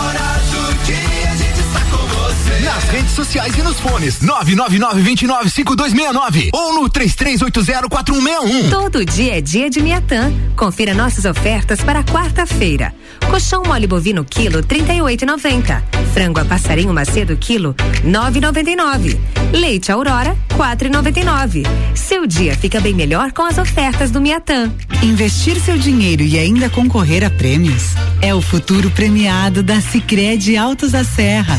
[2.91, 8.69] redes sociais e nos fones 999-295269 ou no 33804161.
[8.69, 10.29] Todo dia é dia de Miatã.
[10.57, 12.93] Confira nossas ofertas para quarta-feira.
[13.29, 15.81] Colchão mole bovino quilo 38,90.
[16.13, 17.73] Frango a passarinho macedo quilo
[18.03, 19.17] 9,99.
[19.53, 21.65] Leite Aurora 4,99.
[21.95, 24.69] Seu dia fica bem melhor com as ofertas do Miatã.
[25.01, 30.91] Investir seu dinheiro e ainda concorrer a prêmios é o futuro premiado da Sicredi Altos
[30.91, 31.57] da Serra.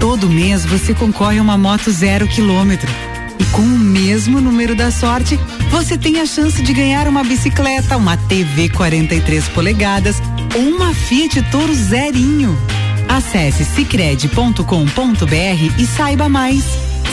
[0.00, 2.88] Todo mês você concorre a uma moto zero quilômetro.
[3.38, 5.38] E com o mesmo número da sorte,
[5.70, 10.22] você tem a chance de ganhar uma bicicleta, uma TV 43 polegadas
[10.54, 12.56] ou uma Fiat Toro zerinho.
[13.08, 14.62] Acesse cicred.com.br
[15.78, 16.64] e saiba mais.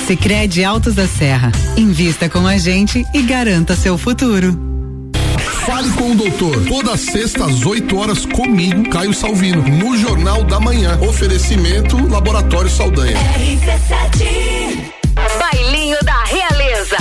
[0.06, 1.52] Sicredi Altos da Serra.
[1.76, 4.75] Invista com a gente e garanta seu futuro.
[5.66, 6.64] Fale com o doutor.
[6.66, 11.00] Toda sexta às 8 horas comigo, Caio Salvino, no Jornal da Manhã.
[11.02, 13.18] Oferecimento Laboratório Saldanha.
[15.40, 16.98] Bailinho da Realeza.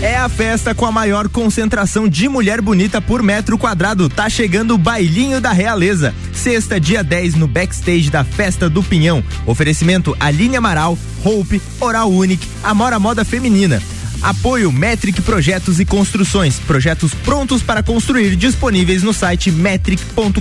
[0.00, 4.08] É a festa com a maior concentração de mulher bonita por metro quadrado.
[4.08, 6.14] Tá chegando o Bailinho da Realeza.
[6.32, 9.22] Sexta, dia 10, no backstage da Festa do Pinhão.
[9.44, 13.82] Oferecimento Aline Amaral, Hope, Oral Unique, Amora Moda Feminina.
[14.22, 16.58] Apoio Metric Projetos e Construções.
[16.60, 20.40] Projetos prontos para construir disponíveis no site metric.com.br.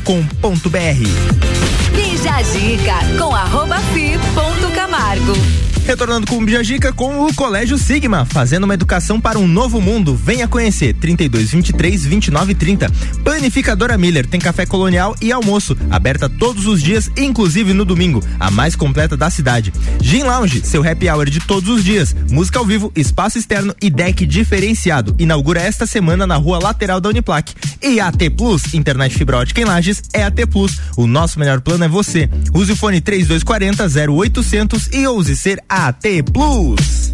[1.96, 5.71] Bija a dica com arroba fi ponto Camargo.
[5.92, 10.16] Retornando com o Bijagica com o Colégio Sigma, fazendo uma educação para um novo mundo.
[10.16, 12.90] Venha conhecer 32 23 29 30.
[13.26, 18.50] Panificadora Miller tem café colonial e almoço, aberta todos os dias, inclusive no domingo, a
[18.50, 19.74] mais completa da cidade.
[20.00, 22.16] Gin Lounge, seu happy hour de todos os dias.
[22.32, 25.14] Música ao vivo, espaço externo e deck diferenciado.
[25.20, 27.54] Inaugura esta semana na rua lateral da Uniplac.
[27.84, 30.80] E AT Plus, internet fibra ótica em Lages, é AT Plus.
[30.96, 32.30] O nosso melhor plano é você.
[32.54, 37.12] Use o fone 3240 0800 e ouse ser AT Plus.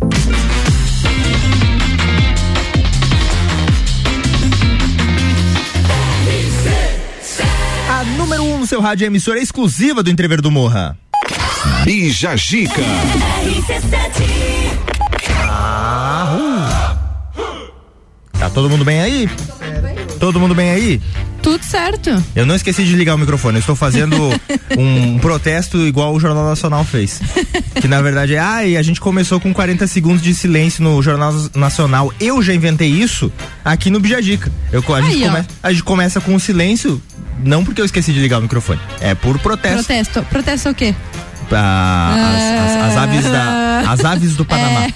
[7.89, 10.97] A número 1 um no seu rádio é emissora exclusiva do Entrever do Morra.
[11.85, 12.81] Bija Gica.
[15.49, 16.97] Ah,
[17.37, 18.37] uh.
[18.37, 19.29] Tá todo mundo bem aí?
[20.19, 21.01] Todo mundo bem aí?
[21.47, 22.09] Tudo certo.
[22.35, 23.55] Eu não esqueci de ligar o microfone.
[23.55, 24.17] Eu estou fazendo
[24.77, 27.21] um protesto igual o Jornal Nacional fez.
[27.79, 31.01] Que na verdade é, ah, e a gente começou com 40 segundos de silêncio no
[31.01, 32.11] Jornal Nacional.
[32.19, 33.31] Eu já inventei isso
[33.63, 34.51] aqui no Bijagica.
[34.73, 35.31] Eu, a, gente Aí, ó.
[35.31, 37.01] come, a gente começa com o silêncio,
[37.41, 38.81] não porque eu esqueci de ligar o microfone.
[38.99, 39.85] É por protesto.
[39.85, 40.23] Protesto.
[40.23, 40.93] Protesto o quê?
[41.51, 44.87] Ah, as, as- as aves da, as aves do Panamá.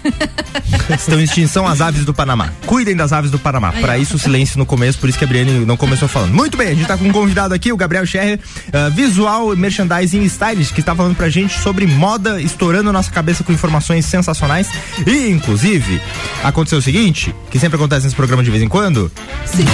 [0.90, 0.96] É.
[0.96, 2.50] Estão em extinção as aves do Panamá.
[2.66, 3.72] Cuidem das aves do Panamá.
[3.72, 6.34] Para isso, silêncio no começo, por isso que a Briane não começou falando.
[6.34, 10.24] Muito bem, a gente tá com um convidado aqui, o Gabriel Scherrer, uh, visual merchandising
[10.24, 14.68] stylist, que está falando pra gente sobre moda, estourando nossa cabeça com informações sensacionais.
[15.06, 16.02] E, inclusive,
[16.44, 19.12] aconteceu o seguinte, que sempre acontece nesse programa de vez em quando.
[19.46, 19.66] Sim.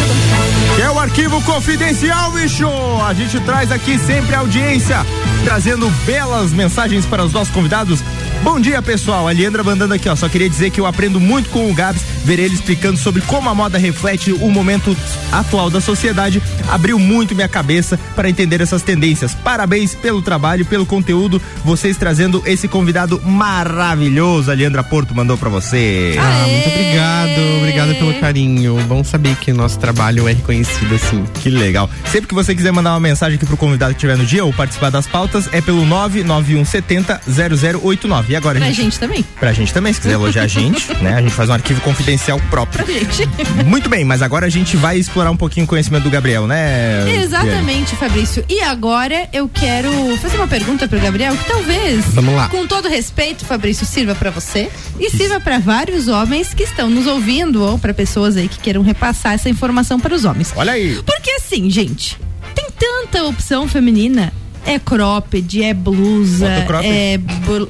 [0.82, 2.68] É o arquivo confidencial, bicho!
[3.08, 5.06] A gente traz aqui sempre a audiência,
[5.44, 6.67] trazendo belas mensagens
[7.06, 8.04] para os nossos convidados.
[8.44, 9.28] Bom dia, pessoal.
[9.28, 10.16] A Leandra mandando aqui, ó.
[10.16, 13.50] Só queria dizer que eu aprendo muito com o Gabs, ver ele explicando sobre como
[13.50, 14.96] a moda reflete o momento
[15.32, 16.42] atual da sociedade.
[16.70, 19.34] Abriu muito minha cabeça para entender essas tendências.
[19.34, 21.42] Parabéns pelo trabalho, pelo conteúdo.
[21.64, 24.50] Vocês trazendo esse convidado maravilhoso.
[24.52, 26.16] A Leandra Porto mandou para você.
[26.20, 27.58] Ah, muito obrigado.
[27.58, 28.78] Obrigado pelo carinho.
[28.88, 31.24] Bom saber que nosso trabalho é reconhecido assim.
[31.42, 31.90] Que legal.
[32.12, 34.54] Sempre que você quiser mandar uma mensagem aqui pro convidado que estiver no dia ou
[34.54, 38.27] participar das pautas, é pelo 99170 0089.
[38.28, 38.82] E agora, Pra gente?
[38.82, 39.24] gente também.
[39.40, 41.14] Pra gente também, se quiser elogiar a gente, né?
[41.16, 42.84] A gente faz um arquivo confidencial próprio.
[42.86, 43.28] Pra gente.
[43.66, 47.06] Muito bem, mas agora a gente vai explorar um pouquinho o conhecimento do Gabriel, né?
[47.22, 48.44] Exatamente, Fabrício.
[48.50, 52.50] E agora eu quero fazer uma pergunta pro Gabriel que talvez, Vamos lá.
[52.50, 54.70] com todo respeito, Fabrício, sirva pra você
[55.00, 58.82] e sirva pra vários homens que estão nos ouvindo ou pra pessoas aí que queiram
[58.82, 60.52] repassar essa informação para os homens.
[60.56, 61.02] Olha aí.
[61.06, 62.20] Porque assim, gente,
[62.54, 64.34] tem tanta opção feminina.
[64.68, 66.46] É cropped, é blusa,
[66.84, 67.18] é,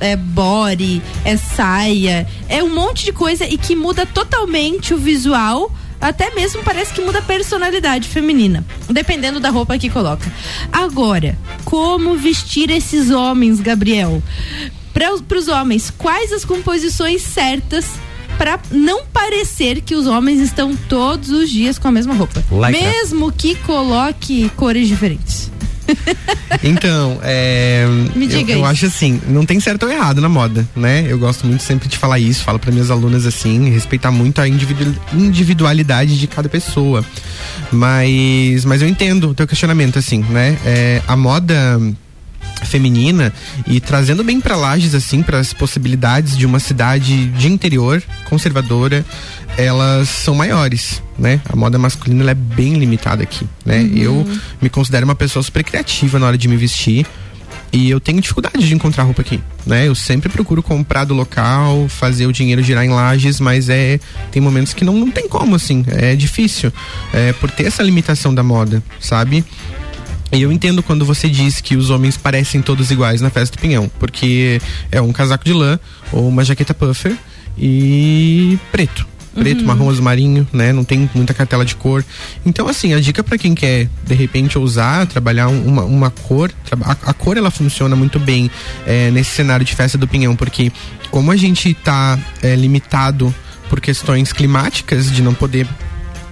[0.01, 5.71] é body, é saia, é um monte de coisa e que muda totalmente o visual,
[6.01, 10.31] até mesmo parece que muda a personalidade feminina, dependendo da roupa que coloca.
[10.71, 14.21] Agora, como vestir esses homens, Gabriel?
[14.91, 17.85] Para os homens, quais as composições certas
[18.39, 22.43] para não parecer que os homens estão todos os dias com a mesma roupa?
[22.51, 22.95] Like that.
[22.95, 25.51] mesmo que coloque cores diferentes.
[26.63, 27.85] Então, é.
[28.15, 28.65] Me eu, diga eu isso.
[28.65, 31.05] acho assim, não tem certo ou errado na moda, né?
[31.07, 34.47] Eu gosto muito sempre de falar isso, falo para minhas alunas assim, respeitar muito a
[34.47, 37.05] individu- individualidade de cada pessoa.
[37.71, 40.57] Mas, mas eu entendo o teu questionamento, assim, né?
[40.65, 41.79] É, a moda
[42.63, 43.31] feminina
[43.67, 49.05] e trazendo bem para Lages assim para as possibilidades de uma cidade de interior conservadora
[49.57, 53.97] elas são maiores né a moda masculina ela é bem limitada aqui né Uhum.
[53.97, 54.27] eu
[54.61, 57.05] me considero uma pessoa super criativa na hora de me vestir
[57.71, 59.87] e eu tenho dificuldade de encontrar roupa aqui, né?
[59.87, 63.99] Eu sempre procuro comprar do local, fazer o dinheiro girar em lajes, mas é
[64.31, 66.71] tem momentos que não, não tem como, assim, é difícil,
[67.13, 69.43] é, por ter essa limitação da moda, sabe?
[70.31, 73.61] E eu entendo quando você diz que os homens parecem todos iguais na festa do
[73.61, 74.61] pinhão, porque
[74.91, 75.79] é um casaco de lã
[76.11, 77.15] ou uma jaqueta puffer
[77.57, 79.05] e preto.
[79.37, 79.67] Preto, Uhum.
[79.67, 80.73] marrom, azul marinho, né?
[80.73, 82.03] Não tem muita cartela de cor.
[82.45, 86.51] Então, assim, a dica para quem quer, de repente, ousar, trabalhar um- uma, uma cor,
[86.83, 88.49] a, a cor ela funciona muito bem
[88.85, 90.71] é, nesse cenário de festa do pinhão, porque
[91.11, 93.33] como a gente tá é, limitado
[93.69, 95.67] por questões climáticas, de não poder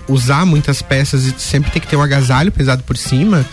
[0.07, 3.45] usar muitas peças e sempre tem que ter um agasalho pesado por cima.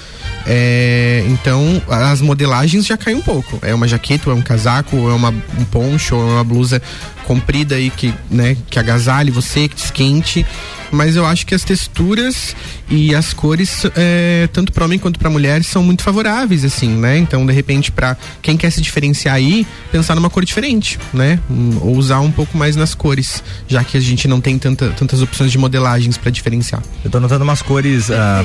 [0.46, 3.58] É, então as modelagens já caem um pouco.
[3.62, 6.80] É uma jaqueta, é um casaco, é uma, um poncho, ou é uma blusa
[7.24, 10.46] comprida aí que, né, que agasalhe você, que te esquente.
[10.92, 12.54] Mas eu acho que as texturas
[12.88, 17.16] e as cores, é, tanto para homem quanto para mulher, são muito favoráveis, assim, né?
[17.18, 21.38] Então, de repente, para quem quer se diferenciar aí, pensar numa cor diferente, né?
[21.50, 24.90] Hum, Ou usar um pouco mais nas cores, já que a gente não tem tanta,
[24.90, 26.82] tantas opções de modelagens para diferenciar.
[27.04, 28.44] Eu tô notando umas cores ah,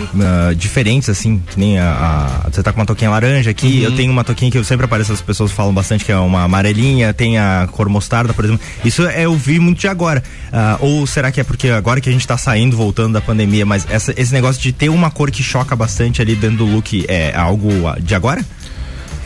[0.50, 3.84] ah, diferentes, assim, que nem a, a- Você tá com uma toquinha laranja aqui, Uhum.
[3.84, 6.44] eu tenho uma toquinha que eu sempre apareço, as pessoas falam bastante, que é uma
[6.44, 8.66] amarelinha, tem a cor mostarda, por exemplo.
[8.86, 10.24] Isso é, eu vi muito de agora.
[10.54, 13.66] Ah, ou será que é porque agora que a gente tá saindo, voltando da pandemia,
[13.66, 17.06] mas essa- esse negócio de ter uma cor que choca bastante ali dentro do look
[17.08, 17.70] é algo
[18.02, 18.44] de agora?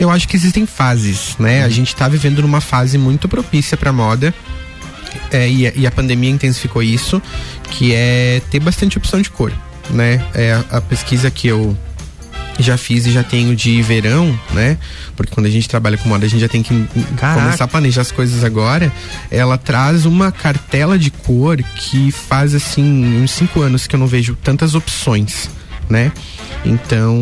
[0.00, 1.62] Eu acho que existem fases, né?
[1.62, 4.34] A gente tá vivendo numa fase muito propícia pra moda.
[5.30, 7.20] é, e, a- e a pandemia intensificou isso,
[7.70, 9.52] que é ter bastante opção de cor,
[9.90, 10.22] né?
[10.34, 11.76] É a, a pesquisa que eu
[12.58, 14.78] já fiz e já tenho de verão, né?
[15.16, 16.86] Porque quando a gente trabalha com moda, a gente já tem que
[17.16, 17.42] Caraca.
[17.42, 18.92] começar a planejar as coisas agora.
[19.30, 24.06] Ela traz uma cartela de cor que faz assim uns cinco anos que eu não
[24.06, 25.48] vejo tantas opções,
[25.88, 26.12] né?
[26.64, 27.20] Então,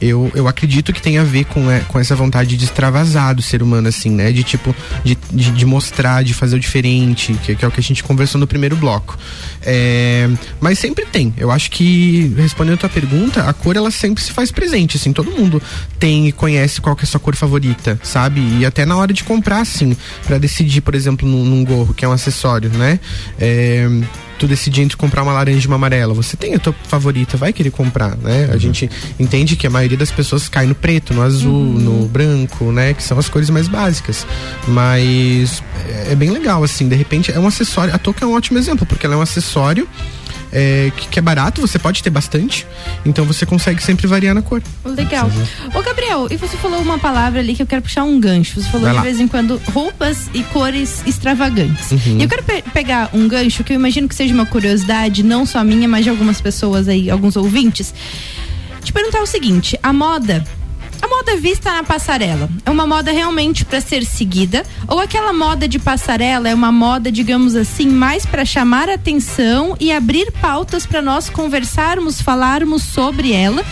[0.00, 3.42] eu, eu acredito que tem a ver com, é, com essa vontade de extravasar do
[3.42, 4.32] ser humano, assim, né?
[4.32, 4.74] De tipo,
[5.04, 8.02] de, de, de mostrar, de fazer o diferente, que, que é o que a gente
[8.02, 9.18] conversou no primeiro bloco.
[9.60, 10.28] É,
[10.60, 11.34] mas sempre tem.
[11.36, 15.12] Eu acho que, respondendo a tua pergunta, a cor ela sempre se faz presente, assim,
[15.12, 15.62] todo mundo
[15.98, 18.40] tem e conhece qual que é a sua cor favorita, sabe?
[18.58, 22.04] E até na hora de comprar, assim, para decidir, por exemplo, num, num gorro, que
[22.04, 22.98] é um acessório, né?
[23.38, 23.86] É,
[24.38, 27.52] tu decidir entre comprar uma laranja e uma amarela, você tem a tua favorita, vai
[27.52, 28.50] querer comprar, né?
[28.52, 32.72] A gente entende que a maioria das pessoas cai no preto, no azul, no branco,
[32.72, 32.94] né?
[32.94, 34.26] Que são as cores mais básicas.
[34.68, 37.94] Mas é, é bem legal, assim, de repente é um acessório.
[37.94, 39.88] A touca é um ótimo exemplo, porque ela é um acessório
[40.52, 42.66] é, que, que é barato, você pode ter bastante,
[43.06, 44.62] então você consegue sempre variar na cor.
[44.84, 45.30] Legal.
[45.74, 48.60] Ô, Gabriel, e você falou uma palavra ali que eu quero puxar um gancho.
[48.60, 51.90] Você falou de vez em quando roupas e cores extravagantes.
[51.90, 52.18] Uhum.
[52.18, 55.46] E eu quero pe- pegar um gancho que eu imagino que seja uma curiosidade, não
[55.46, 57.94] só minha, mas de algumas pessoas aí, alguns ouvintes.
[58.82, 60.44] Te perguntar o seguinte: a moda.
[61.02, 65.66] A moda vista na passarela é uma moda realmente para ser seguida ou aquela moda
[65.66, 71.02] de passarela é uma moda, digamos assim, mais para chamar atenção e abrir pautas para
[71.02, 73.64] nós conversarmos, falarmos sobre ela?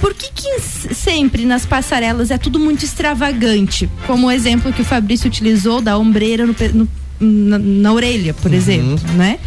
[0.00, 0.60] Por que, que
[0.94, 3.88] sempre nas passarelas é tudo muito extravagante?
[4.06, 6.88] Como o exemplo que o Fabrício utilizou da ombreira no no-
[7.22, 9.38] na, na orelha, por exemplo, né?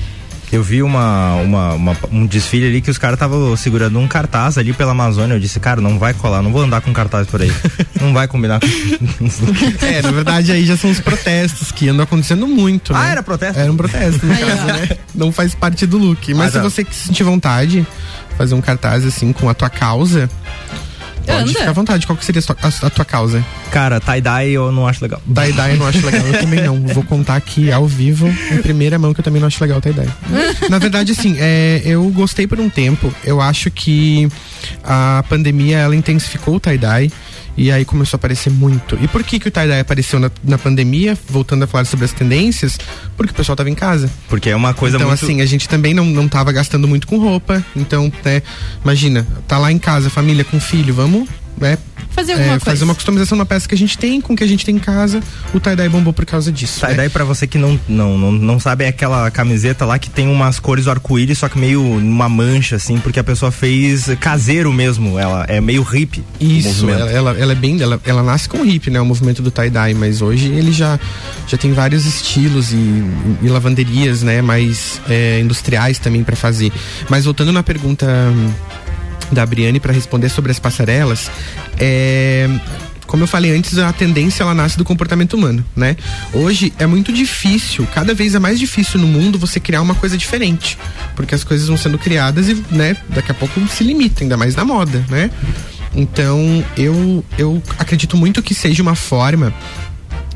[0.53, 4.55] Eu vi uma, uma- uma- um desfile ali que os caras estavam segurando um cartaz
[4.55, 5.33] ali pela Amazônia.
[5.33, 7.51] Eu disse, cara, não vai colar, não vou andar com cartaz por aí.
[7.99, 8.67] não vai combinar com.
[9.83, 13.11] É, na verdade aí já são os protestos que andam acontecendo muito, Ah, né?
[13.13, 13.59] era protesto?
[13.59, 14.89] Era um protesto, no caso, né?
[15.15, 16.33] Não faz parte do look.
[16.35, 17.85] Mas Ah, se você sentir vontade,
[18.37, 20.29] fazer um cartaz assim com a tua causa,
[21.25, 21.47] pode Anda.
[21.59, 22.05] ficar à vontade.
[22.05, 23.43] Qual que seria a tua, a- a tua causa?
[23.71, 25.21] Cara, tie-dye eu não acho legal.
[25.33, 26.79] Tie-dye eu não acho legal, eu também não.
[26.87, 29.81] Vou contar aqui ao vivo, em primeira mão, que eu também não acho legal o
[29.81, 30.09] tie-dye.
[30.69, 33.13] Na verdade, assim, é, eu gostei por um tempo.
[33.23, 34.27] Eu acho que
[34.83, 37.11] a pandemia, ela intensificou o tie-dye.
[37.55, 38.97] E aí começou a aparecer muito.
[39.01, 41.17] E por que, que o tie-dye apareceu na, na pandemia?
[41.29, 42.79] Voltando a falar sobre as tendências,
[43.15, 44.09] porque o pessoal tava em casa.
[44.27, 45.23] Porque é uma coisa então, muito.
[45.23, 47.63] assim, a gente também não, não tava gastando muito com roupa.
[47.75, 48.41] Então, né,
[48.83, 51.77] imagina, tá lá em casa, família com filho, vamos, né?
[52.13, 52.85] Fazer alguma fazer coisa.
[52.85, 54.79] uma customização na peça que a gente tem, com o que a gente tem em
[54.79, 55.19] casa.
[55.51, 56.85] O tie-dye bombou por causa disso.
[56.85, 56.91] né?
[56.91, 60.27] Tie-dye pra você que não, não, não, não sabe é aquela camiseta lá que tem
[60.27, 64.71] umas cores do arco-íris, só que meio uma mancha, assim, porque a pessoa fez caseiro
[64.71, 65.17] mesmo.
[65.17, 66.23] Ela é meio hippie.
[66.39, 67.81] o Isso, ela, ela, ela é bem.
[67.81, 69.01] Ela, ela nasce com o hip, né?
[69.01, 70.99] O movimento do tie-dye, mas hoje ele já,
[71.47, 73.03] já tem vários estilos e,
[73.41, 74.39] e lavanderias, né?
[74.39, 76.71] Mais é, industriais também pra fazer.
[77.09, 78.51] Mas voltando na pergunta hum,
[79.33, 81.29] da Briane para responder sobre as passarelas,
[81.79, 82.49] é.
[83.05, 85.95] Como eu falei antes, a tendência ela nasce do comportamento humano, né?
[86.33, 90.17] Hoje é muito difícil, cada vez é mais difícil no mundo você criar uma coisa
[90.17, 90.79] diferente,
[91.15, 94.55] porque as coisas vão sendo criadas e, né, daqui a pouco se limita, ainda mais
[94.55, 95.29] na moda, né?
[95.95, 99.53] Então, eu, eu acredito muito que seja uma forma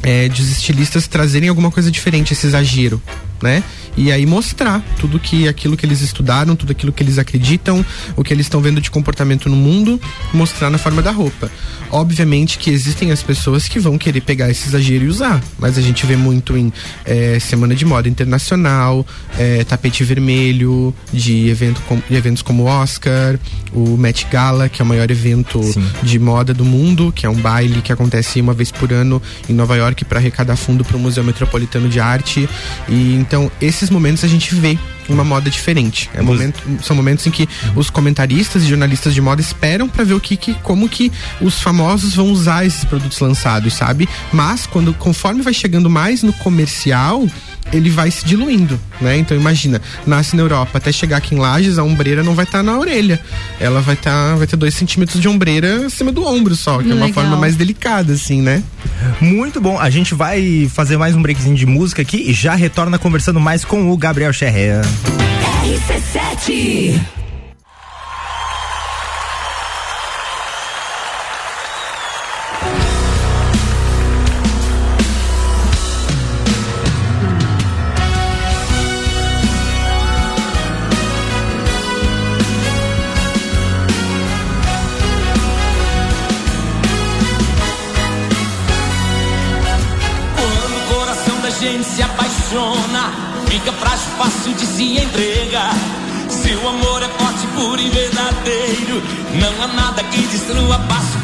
[0.04, 3.02] é, de os estilistas trazerem alguma coisa diferente, esse exagero,
[3.42, 3.64] né?
[3.98, 7.84] E aí mostrar tudo que aquilo que eles estudaram, tudo aquilo que eles acreditam,
[8.16, 10.00] o que eles estão vendo de comportamento no mundo,
[10.34, 11.50] mostrar na forma da roupa.
[11.90, 15.82] Obviamente que existem as pessoas que vão querer pegar esse exagero e usar, mas a
[15.82, 16.72] gente vê muito em
[17.06, 19.06] é, semana de moda internacional,
[19.38, 23.40] é, tapete vermelho, de, evento com- de eventos como o Oscar,
[23.74, 25.60] o Met Gala, que é o maior evento
[26.04, 29.54] de moda do mundo, que é um baile que acontece uma vez por ano em
[29.54, 32.48] Nova York para arrecadar fundo para o Museu Metropolitano de Arte.
[32.90, 34.78] E então esses momentos a gente vê
[35.10, 36.10] uma moda diferente.
[36.14, 40.14] É momento, são momentos em que os comentaristas e jornalistas de moda esperam para ver
[40.14, 44.08] o que, que como que os famosos vão usar esses produtos lançados, sabe?
[44.32, 47.28] Mas quando conforme vai chegando mais no comercial,
[47.72, 49.18] ele vai se diluindo, né?
[49.18, 52.64] Então imagina, nasce na Europa, até chegar aqui em Lages, a ombreira não vai estar
[52.64, 53.20] na orelha.
[53.60, 56.94] Ela vai estar, vai ter dois centímetros de ombreira acima do ombro só, que é
[56.94, 57.14] uma Legal.
[57.14, 58.64] forma mais delicada, assim, né?
[59.20, 59.80] Muito bom.
[59.80, 63.66] A gente vai fazer mais um breakzinho de música aqui e já retorna conversando mais
[63.66, 64.82] com o Gabriel Scherrer.
[65.64, 67.00] RC7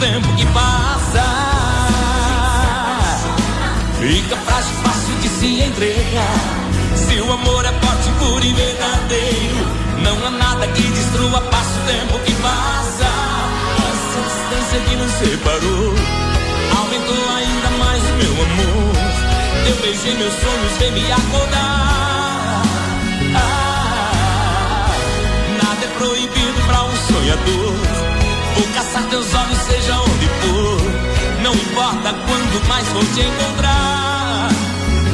[0.03, 1.23] tempo que passa.
[4.01, 6.39] Fica frágil, fácil de se entregar.
[6.93, 9.65] Se o amor é forte, puro e verdadeiro,
[10.03, 13.07] não há nada que destrua, passa o tempo que passa.
[13.91, 15.93] Essa distância que nos separou
[16.79, 18.95] aumentou ainda mais o meu amor.
[19.69, 22.61] Eu beijei meus sonhos, vem me acordar.
[23.37, 24.91] Ah,
[25.63, 28.02] nada é proibido pra um sonhador.
[28.55, 30.81] Vou caçar teus olhos, seja onde for.
[31.41, 34.49] Não importa quando mais vou te encontrar.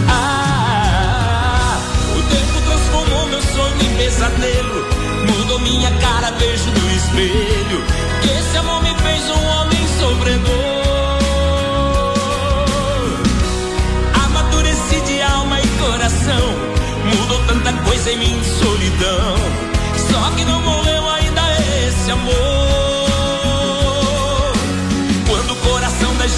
[0.09, 1.77] Ah,
[2.17, 4.85] o tempo transformou meu sonho em pesadelo.
[5.29, 7.83] Mudou minha cara, vejo no espelho.
[8.21, 10.79] Que esse amor me fez um homem sofredor.
[14.25, 16.53] Amadureci de alma e coração.
[17.15, 19.35] Mudou tanta coisa em mim, solidão.
[20.11, 21.41] Só que não morreu ainda
[21.87, 22.88] esse amor.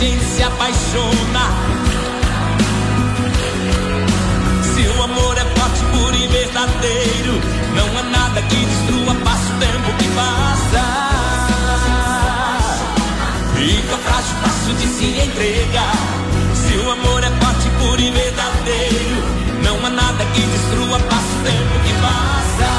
[0.01, 1.45] Gente se apaixona.
[4.63, 7.39] Se o amor é forte, puro e verdadeiro,
[7.75, 10.81] não há nada que destrua, passa o tempo que passa.
[13.55, 15.93] Fica frágil, fácil de se entregar.
[16.55, 19.23] Se o amor é forte, puro e verdadeiro,
[19.63, 22.71] não há nada que destrua, passa o tempo que passa.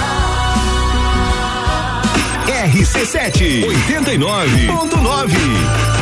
[2.67, 3.65] RC7
[3.97, 6.02] 89.9.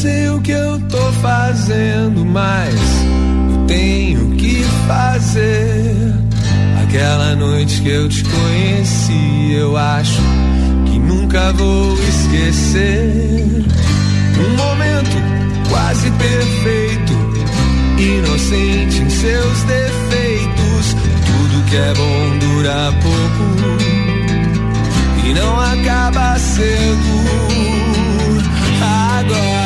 [0.00, 2.74] Sei o que eu tô fazendo, mas
[3.52, 6.14] eu tenho que fazer.
[6.82, 10.22] Aquela noite que eu te conheci, eu acho
[10.86, 13.62] que nunca vou esquecer.
[14.38, 15.16] Um momento
[15.68, 17.12] quase perfeito,
[17.98, 20.96] inocente em seus defeitos.
[21.26, 23.44] Tudo que é bom dura pouco
[25.26, 27.60] e não acaba cedo
[29.20, 29.59] agora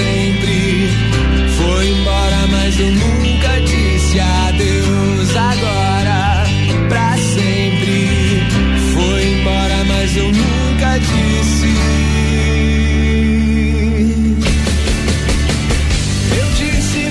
[0.00, 0.88] sempre.
[1.58, 5.36] Foi embora, mas eu nunca disse adeus.
[5.36, 6.44] Agora
[6.88, 8.42] pra sempre.
[8.94, 11.70] Foi embora, mas eu nunca disse.
[16.38, 17.10] Eu disse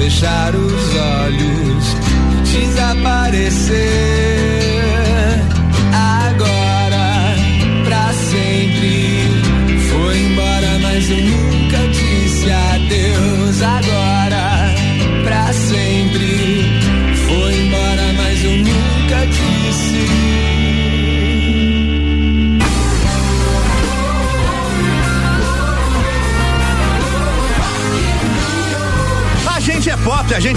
[0.00, 1.09] fechar os olhos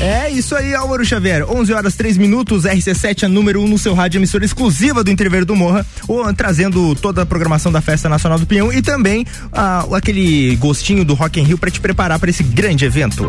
[0.00, 1.44] É isso aí, Álvaro Xavier.
[1.50, 5.10] 11 horas 3 minutos, RC7 é número 1 um no seu rádio, emissora exclusiva do
[5.10, 9.26] Interveiro do Morra, ou, trazendo toda a programação da Festa Nacional do Pinhão e também
[9.52, 13.28] ah, aquele gostinho do Rock in Rio para te preparar para esse grande evento.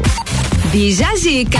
[0.71, 1.59] Bija Zica.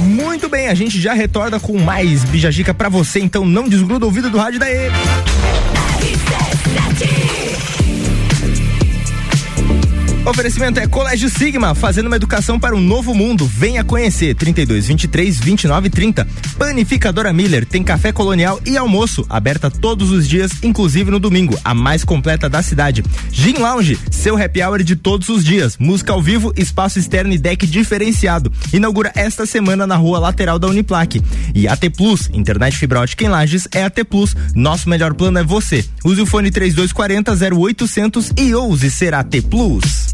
[0.00, 4.08] Muito bem, a gente já retorna com mais Bijagica para você, então não desgruda o
[4.08, 4.90] ouvido do rádio daí.
[10.26, 13.46] Oferecimento é Colégio Sigma, fazendo uma educação para um novo mundo.
[13.46, 16.26] Venha conhecer 32 23 29 30.
[16.56, 21.74] Panificadora Miller tem café colonial e almoço, aberta todos os dias, inclusive no domingo, a
[21.74, 23.04] mais completa da cidade.
[23.30, 25.76] Gin Lounge, seu happy hour de todos os dias.
[25.76, 28.50] Música ao vivo, espaço externo e deck diferenciado.
[28.72, 31.22] Inaugura esta semana na rua lateral da Uniplaque.
[31.54, 34.34] E AT Plus, internet fibra ótica em Lages é AT Plus.
[34.54, 35.84] Nosso melhor plano é você.
[36.02, 40.13] Use o fone 3240 0800 e ouse ser AT Plus.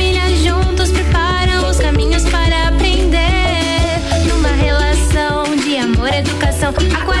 [6.79, 7.20] e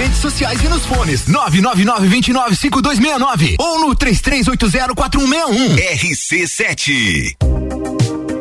[0.00, 1.26] redes sociais e nos fones.
[1.26, 5.76] 999-295269 ou no 33804161.
[5.76, 7.36] RC7.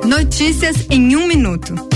[0.05, 1.88] Notícias em um minuto.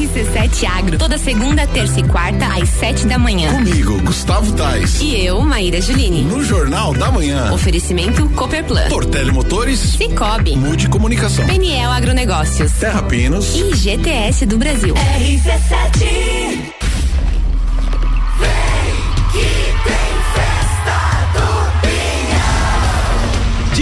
[0.08, 3.52] RC7 Agro, toda segunda, terça e quarta, às sete da manhã.
[3.52, 5.00] Comigo, Gustavo Tais.
[5.00, 6.22] E eu, Maíra Juline.
[6.22, 7.52] No Jornal da Manhã.
[7.52, 8.88] Oferecimento Copperplan.
[8.88, 9.78] Portele Motores.
[9.78, 10.56] Cicobi.
[10.56, 11.44] Mude Comunicação.
[11.46, 12.72] PNL Agronegócios.
[12.72, 13.54] Terra Pinos.
[13.54, 14.94] E GTS do Brasil.
[14.94, 16.78] RC7.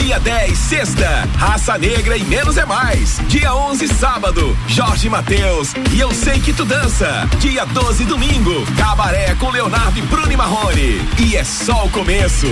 [0.07, 3.21] Dia 10, sexta, Raça Negra e Menos é Mais.
[3.27, 7.29] Dia 11, sábado, Jorge Mateus e Eu Sei Que Tu Dança.
[7.41, 11.01] Dia 12, domingo, Cabaré com Leonardo e Bruno e Marrone.
[11.19, 12.47] E é só o começo.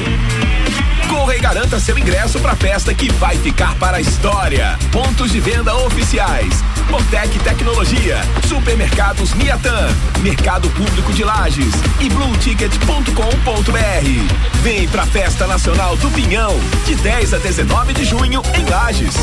[1.14, 4.76] Corra e garanta seu ingresso pra festa que vai ficar para a história.
[4.90, 6.52] Pontos de venda oficiais.
[6.90, 14.62] Botec Tecnologia, Supermercados Miatan, Mercado Público de Lages e blueticket.com.br.
[14.64, 19.14] Vem pra Festa Nacional do Pinhão, de 10 a 19 de junho em Lages.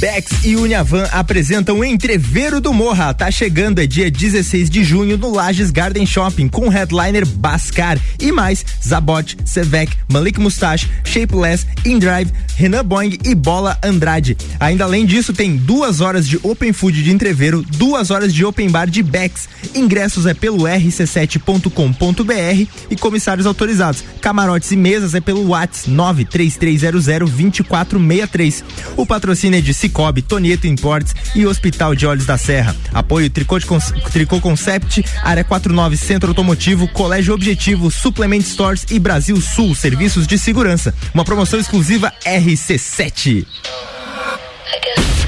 [0.00, 3.12] Bex e Uniavan apresentam Entreveiro do Morra.
[3.12, 8.32] Tá chegando, é dia 16 de junho no Lages Garden Shopping com headliner Bascar e
[8.32, 14.38] mais Zabot, Sevec, Malik Mustache, Shapeless, InDrive, Renan Boing e Bola Andrade.
[14.58, 18.70] Ainda além disso, tem duas horas de Open Food de Entreveiro, duas horas de Open
[18.70, 19.50] Bar de Bex.
[19.74, 24.02] Ingressos é pelo rc7.com.br e comissários autorizados.
[24.22, 28.64] Camarotes e mesas é pelo WhatsApp 93300 2463.
[28.96, 32.74] O patrocínio é de Cicobi, Tonieto Importes e Hospital de Olhos da Serra.
[32.94, 33.78] Apoio Tricô, de Con
[34.12, 40.38] Tricô Concept, Área 49 Centro Automotivo, Colégio Objetivo, Suplement Stores e Brasil Sul Serviços de
[40.38, 40.94] Segurança.
[41.12, 43.44] Uma promoção exclusiva RC7.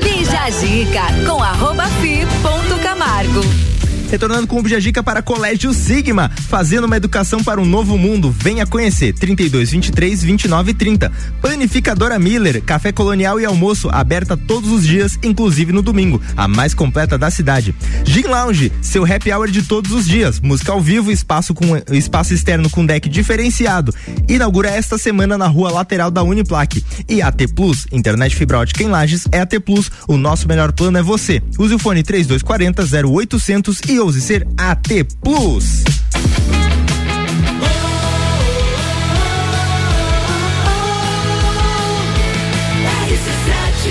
[0.03, 3.72] Bija Zica com arroba fi ponto Camargo.
[4.13, 8.31] Retornando com o Bijagica para Colégio Sigma, fazendo uma educação para um novo mundo.
[8.31, 11.11] Venha conhecer 32 23 29 30.
[11.41, 16.75] Panificadora Miller, café colonial e almoço aberta todos os dias, inclusive no domingo, a mais
[16.75, 17.75] completa da cidade.
[18.05, 22.35] Gin Lounge, seu happy hour de todos os dias, música ao vivo, espaço com espaço
[22.35, 23.95] externo com deck diferenciado.
[24.29, 26.85] Inaugura esta semana na rua lateral da Uniplaque.
[27.09, 29.91] E AT Plus, internet fibra ótica em Lages é AT Plus.
[30.07, 31.43] O nosso melhor plano é você.
[31.59, 34.89] Use o fone 3240 0800 e ouse ser AT
[35.23, 35.85] Plus.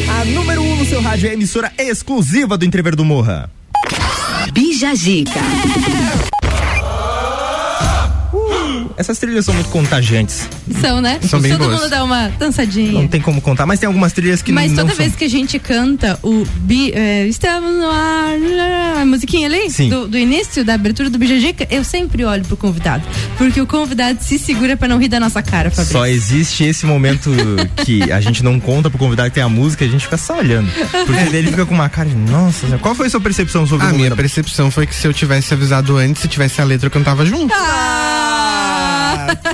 [0.09, 3.49] A número 1 um no seu rádio é a emissora exclusiva do Entrever do Morra.
[4.51, 5.39] Bija Zica.
[8.97, 10.47] Essas trilhas são muito contagiantes.
[10.79, 11.19] São, né?
[11.27, 11.79] São bem Todo boas.
[11.81, 12.91] mundo dá uma dançadinha.
[12.93, 14.97] Não tem como contar, mas tem algumas trilhas que Mas não toda são.
[14.97, 19.89] vez que a gente canta o bi, é, Estamos no ar, a musiquinha ali, Sim.
[19.89, 23.03] do, do início, da abertura do Bijajica, eu sempre olho pro convidado.
[23.37, 25.91] Porque o convidado se segura pra não rir da nossa cara, Fabrício.
[25.93, 27.31] Só existe esse momento
[27.85, 30.37] que a gente não conta pro convidado que tem a música, a gente fica só
[30.39, 30.69] olhando.
[31.05, 33.89] Porque ele fica com uma cara de, nossa, qual foi a sua percepção sobre A
[33.89, 34.17] o minha momento?
[34.17, 37.53] percepção foi que se eu tivesse avisado antes, se tivesse a letra, eu cantava junto.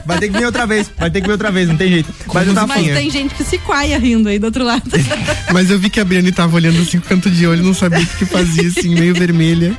[0.05, 2.13] Vai ter que vir outra vez, vai ter que vir outra vez, não tem jeito.
[2.33, 4.83] Mas tava Mas tem gente que se quaia rindo aí do outro lado.
[5.53, 7.73] Mas eu vi que a Briane tava olhando assim com o canto de olho, não
[7.73, 9.77] sabia o que, fazia, assim, meio vermelha.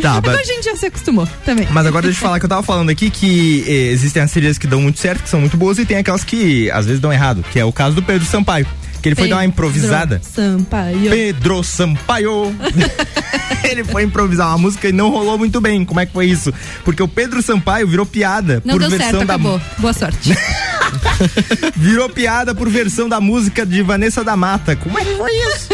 [0.00, 1.66] Tá, a mas, gente já se acostumou também.
[1.70, 4.56] mas agora deixa eu falar que eu tava falando aqui que eh, existem as trilhas
[4.56, 7.12] que dão muito certo, que são muito boas, e tem aquelas que às vezes dão
[7.12, 8.66] errado, que é o caso do Pedro Sampaio.
[9.04, 10.18] Que ele foi dar uma improvisada.
[10.22, 11.10] Sampaio.
[11.10, 12.56] Pedro Sampaio.
[13.62, 15.84] ele foi improvisar uma música e não rolou muito bem.
[15.84, 16.50] Como é que foi isso?
[16.86, 19.60] Porque o Pedro Sampaio virou piada Não por deu versão certo, da acabou.
[19.76, 20.34] Boa sorte.
[21.76, 24.74] virou piada por versão da música de Vanessa da Mata.
[24.74, 25.68] Como é que foi isso?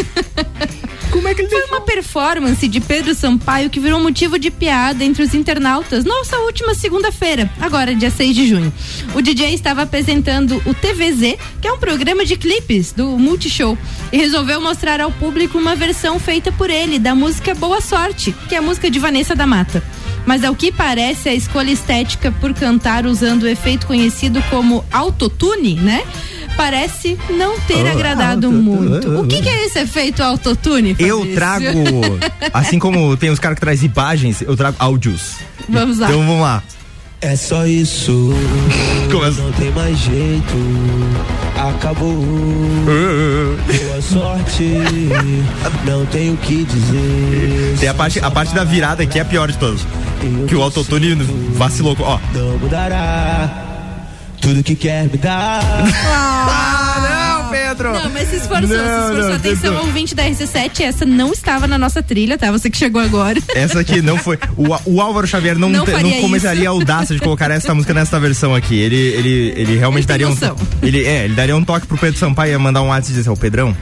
[1.11, 5.03] Como é que ele Foi uma performance de Pedro Sampaio que virou motivo de piada
[5.03, 8.73] entre os internautas nossa última segunda-feira, agora dia 6 de junho.
[9.13, 13.77] O DJ estava apresentando o TVZ, que é um programa de clipes do Multishow,
[14.11, 18.55] e resolveu mostrar ao público uma versão feita por ele da música Boa Sorte, que
[18.55, 19.83] é a música de Vanessa da Mata.
[20.25, 25.75] Mas ao que parece, a escolha estética por cantar usando o efeito conhecido como autotune,
[25.75, 26.03] né?
[26.57, 28.61] Parece não ter Oh, agradado autotune.
[28.63, 29.19] muito.
[29.21, 30.95] O que, que é esse efeito autotune?
[30.99, 31.35] Eu Fabrício?
[31.35, 31.65] trago,
[32.53, 35.35] assim como tem os caras que trazem imagens, eu trago áudios.
[35.67, 36.07] Vamos lá.
[36.09, 36.63] Então vamos lá.
[37.21, 38.33] É só isso.
[39.11, 39.41] Começa.
[39.41, 40.53] Não tem mais jeito.
[41.55, 42.15] Acabou.
[42.15, 44.63] Boa sorte.
[45.85, 47.75] Não tenho o que dizer.
[47.79, 49.81] Tem a parte, a parte da virada que é a pior de todas.
[50.47, 51.13] Que o autotune
[51.53, 51.95] vacilou.
[51.99, 52.19] Ó.
[52.33, 53.67] Não mudará.
[54.41, 55.61] Tudo que quer me dar.
[55.63, 57.93] Ah, não, Pedro!
[57.93, 59.29] Não, mas se esforçou, se Não, esforçou.
[59.29, 59.87] não, Atenção, Pedro.
[59.87, 62.51] ouvinte da RC7, essa não estava na nossa trilha, tá?
[62.51, 63.39] Você que chegou agora.
[63.55, 64.37] Essa aqui não foi.
[64.57, 68.19] O, o Álvaro Xavier não, Não não começaria a audácia de colocar essa música nessa
[68.19, 68.77] versão aqui.
[68.79, 70.35] Ele, ele, ele realmente Ele daria um.
[70.81, 73.15] Ele, é, ele daria um toque pro Pedro Sampaio e ia mandar um WhatsApp e
[73.15, 73.75] dizer assim, ô Pedrão,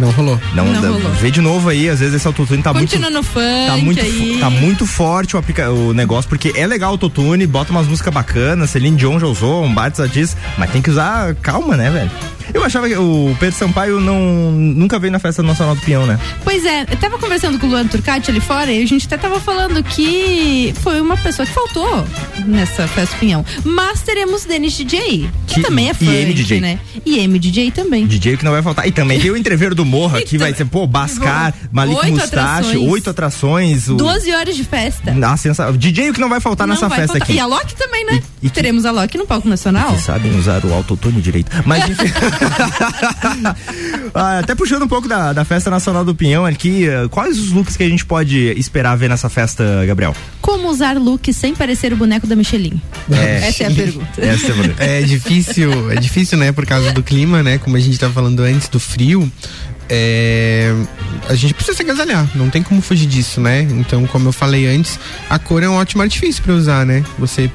[0.00, 0.40] Não rolou.
[0.54, 1.10] Não, Não rolou.
[1.12, 4.00] Vê de novo aí, às vezes esse autotune tá muito Continua no funk tá muito,
[4.00, 4.38] aí.
[4.40, 8.12] tá muito forte o, aplica o negócio, porque é legal o autotune, bota umas músicas
[8.12, 12.10] bacanas, Celine Dion já usou, um já disse, mas tem que usar calma, né, velho?
[12.52, 16.18] Eu achava que o Pedro Sampaio não, nunca veio na Festa Nacional do Pinhão, né?
[16.44, 19.16] Pois é, eu tava conversando com o Luan Turcati ali fora e a gente até
[19.16, 22.06] tava falando que foi uma pessoa que faltou
[22.46, 23.44] nessa festa Pinhão.
[23.64, 26.60] Mas teremos Denis DJ, que, Que- também é e funk, MDJ.
[26.60, 26.78] né?
[27.04, 28.06] E MDJ também.
[28.06, 28.86] DJ que não vai faltar.
[28.86, 33.10] E também tem o Entreveiro do Morra, que vai ser, pô, Bascar, Malik Mustache, oito
[33.10, 33.88] atrações.
[33.88, 33.94] O...
[33.94, 35.14] 12 horas de festa.
[35.22, 35.72] Ah, sensa...
[35.72, 37.28] DJ o que não vai faltar Não nessa vai festa faltar.
[37.28, 37.36] aqui.
[37.36, 38.22] E a Loki também, né?
[38.50, 39.94] Teremos a Loki no palco nacional.
[39.94, 41.50] Que sabem usar o autotune direito.
[41.64, 42.10] Mas enfim.
[44.14, 47.50] Ah, até puxando um pouco da, da Festa Nacional do Pinhão aqui, eh, quais os
[47.50, 50.14] looks que a gente pode esperar ver nessa festa, Gabriel?
[50.40, 52.78] Como usar look sem parecer o boneco da Michelin?
[53.10, 53.48] É.
[53.48, 54.08] Essa é a pergunta.
[54.18, 54.84] Essa é a pergunta.
[54.84, 57.56] É difícil, é difícil, né, por causa do clima, né?
[57.56, 59.30] Como a gente tava falando antes do frio.
[59.88, 60.72] É,
[61.28, 63.62] a gente precisa se agasalhar, não tem como fugir disso, né?
[63.62, 64.98] Então, como eu falei antes,
[65.28, 67.04] a cor é um ótimo artifício pra usar, né?
[67.18, 67.50] Você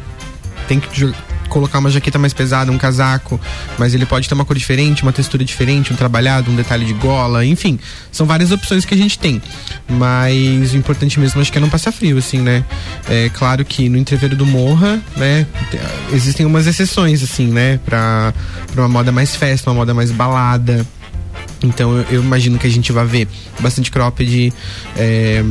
[0.68, 1.14] tem que
[1.50, 3.40] colocar uma jaqueta mais pesada, um casaco,
[3.78, 6.94] mas ele pode ter uma cor diferente, uma textura diferente, um trabalhado, um detalhe de
[6.94, 7.80] gola, enfim,
[8.12, 9.42] são várias opções que a gente tem.
[9.88, 12.66] Mas o importante mesmo acho que é não passar frio, assim, né?
[13.10, 15.80] É claro que no entreveiro do Morra, né, te-
[16.16, 18.34] existem umas exceções, assim, né, pra
[18.76, 20.86] uma moda mais festa, uma moda mais balada.
[21.64, 23.28] Então eu, eu imagino que a gente vai ver
[23.60, 24.54] bastante cropped,
[24.96, 25.44] é,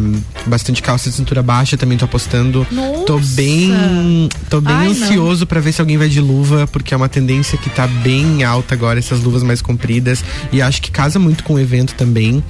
[0.47, 2.67] bastante calça de cintura baixa, também tô apostando.
[3.07, 4.29] Tô bem.
[4.49, 7.59] Tô bem Ai, ansioso pra ver se alguém vai de luva, porque é uma tendência
[7.59, 10.25] que tá bem alta agora, essas luvas mais compridas.
[10.53, 12.43] E acho que casa muito com o evento também.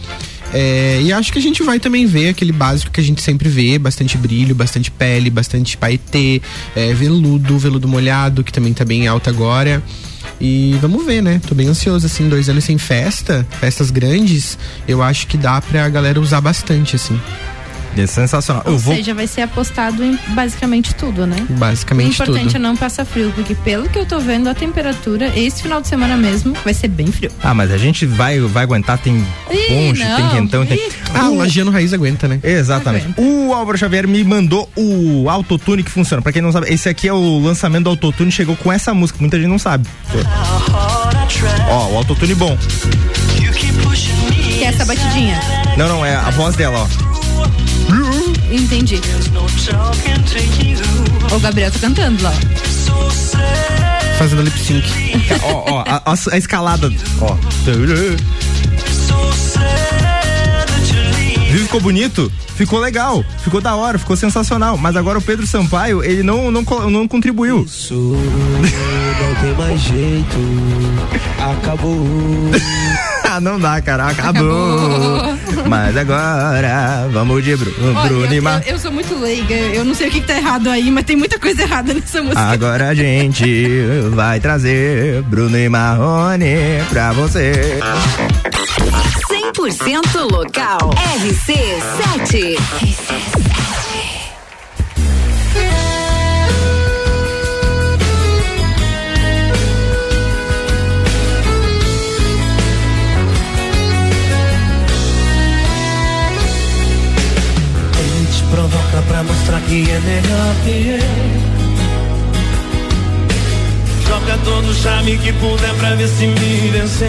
[0.52, 3.48] É, e acho que a gente vai também ver aquele básico que a gente sempre
[3.48, 6.40] vê, bastante brilho, bastante pele, bastante paetê,
[6.74, 9.82] é, veludo, veludo molhado, que também tá bem alto agora.
[10.40, 11.40] E vamos ver, né?
[11.46, 15.88] Tô bem ansioso, assim, dois anos sem festa, festas grandes, eu acho que dá pra
[15.88, 17.18] galera usar bastante, assim.
[18.02, 18.62] É sensacional.
[18.66, 18.94] Ou Eu vou.
[18.94, 21.36] seja, vai ser apostado em basicamente tudo, né?
[21.50, 22.56] Basicamente o importante tudo.
[22.56, 25.88] é não passar frio, porque pelo que eu tô vendo, a temperatura, esse final de
[25.88, 27.30] semana mesmo, vai ser bem frio.
[27.42, 29.16] Ah, mas a gente vai, vai aguentar, tem
[29.50, 30.80] Ih, ponche, tem quentão, tem.
[31.14, 32.40] Ah, o Lagiano Raiz aguenta, né?
[32.42, 33.14] Exatamente.
[33.16, 36.22] O Álvaro Xavier me mandou o autotune que funciona.
[36.22, 39.18] Pra quem não sabe, esse aqui é o lançamento do autotune, chegou com essa música,
[39.20, 39.88] muita gente não sabe.
[41.68, 42.56] Ó, o autotune bom.
[44.58, 45.38] Que é essa batidinha.
[45.76, 47.15] Não, não, é a voz dela, ó.
[48.50, 49.00] Entendi.
[51.34, 52.32] O Gabriel tá cantando lá.
[54.18, 54.86] Fazendo lip sync.
[55.42, 56.90] ó, ó, a, a- a escalada,
[57.20, 57.36] ó.
[61.50, 62.30] Viu, ficou bonito?
[62.56, 64.76] Ficou legal, ficou da hora, ficou sensacional.
[64.78, 67.66] Mas agora o Pedro Sampaio, ele não, não, não contribuiu.
[67.90, 70.36] não tem mais jeito.
[71.38, 72.06] Acabou.
[73.36, 74.08] Ah, não dá, cara.
[74.08, 75.18] Acabou.
[75.18, 75.68] Acabou.
[75.68, 79.54] Mas agora, vamos de Bruno, Olha, Bruno eu, eu, eu, sou muito leiga.
[79.54, 82.22] Eu não sei o que, que tá errado aí, mas tem muita coisa errada nessa
[82.22, 82.40] música.
[82.40, 83.82] Agora a gente
[84.14, 86.56] vai trazer Bruno e Marrone
[86.88, 87.78] pra você.
[89.28, 90.90] 100% local.
[91.20, 92.56] RC7.
[92.56, 93.95] RC7.
[109.16, 110.98] Pra mostrar que é melhor que eu.
[114.06, 117.08] Joga todo o charme que puder pra ver se me venceu.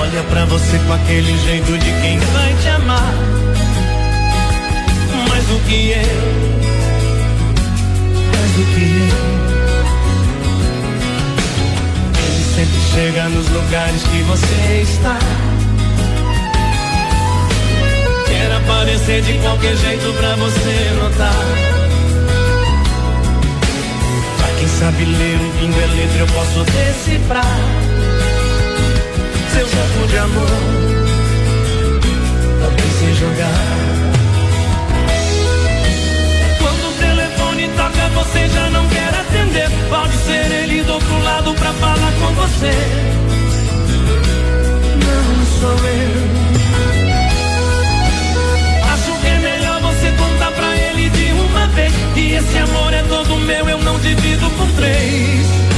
[0.00, 3.14] Olha pra você com aquele jeito de quem vai te amar.
[5.28, 5.96] Mais do que eu.
[8.26, 9.14] Mais do que eu.
[12.26, 15.49] Ele sempre chega nos lugares que você está.
[18.60, 21.34] Aparecer de qualquer jeito pra você notar.
[24.38, 27.58] Pra quem sabe ler um pingo é letra, eu posso decifrar.
[29.52, 30.46] Seu jogo de amor,
[32.60, 33.80] também sem jogar.
[36.58, 39.70] Quando o telefone toca, você já não quer atender.
[39.88, 42.72] Pode ser ele do outro lado pra falar com você.
[45.04, 46.39] Não sou eu.
[52.34, 55.69] Esse amor é todo meu, eu não divido por três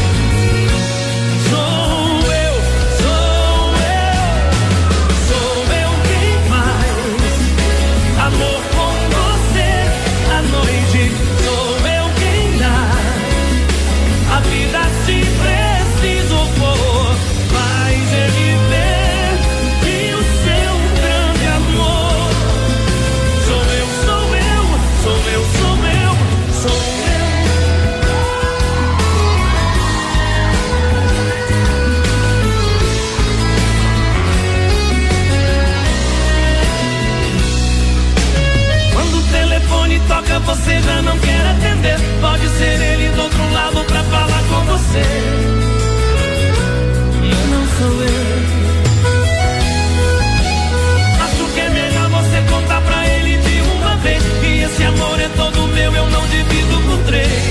[40.44, 41.96] você já não quer atender.
[42.20, 45.02] Pode ser ele do outro lado pra falar com você.
[47.22, 48.62] Eu não sou eu.
[51.24, 54.22] Acho que é melhor você contar pra ele de uma vez.
[54.42, 57.41] E esse amor é todo meu, eu não divido por três.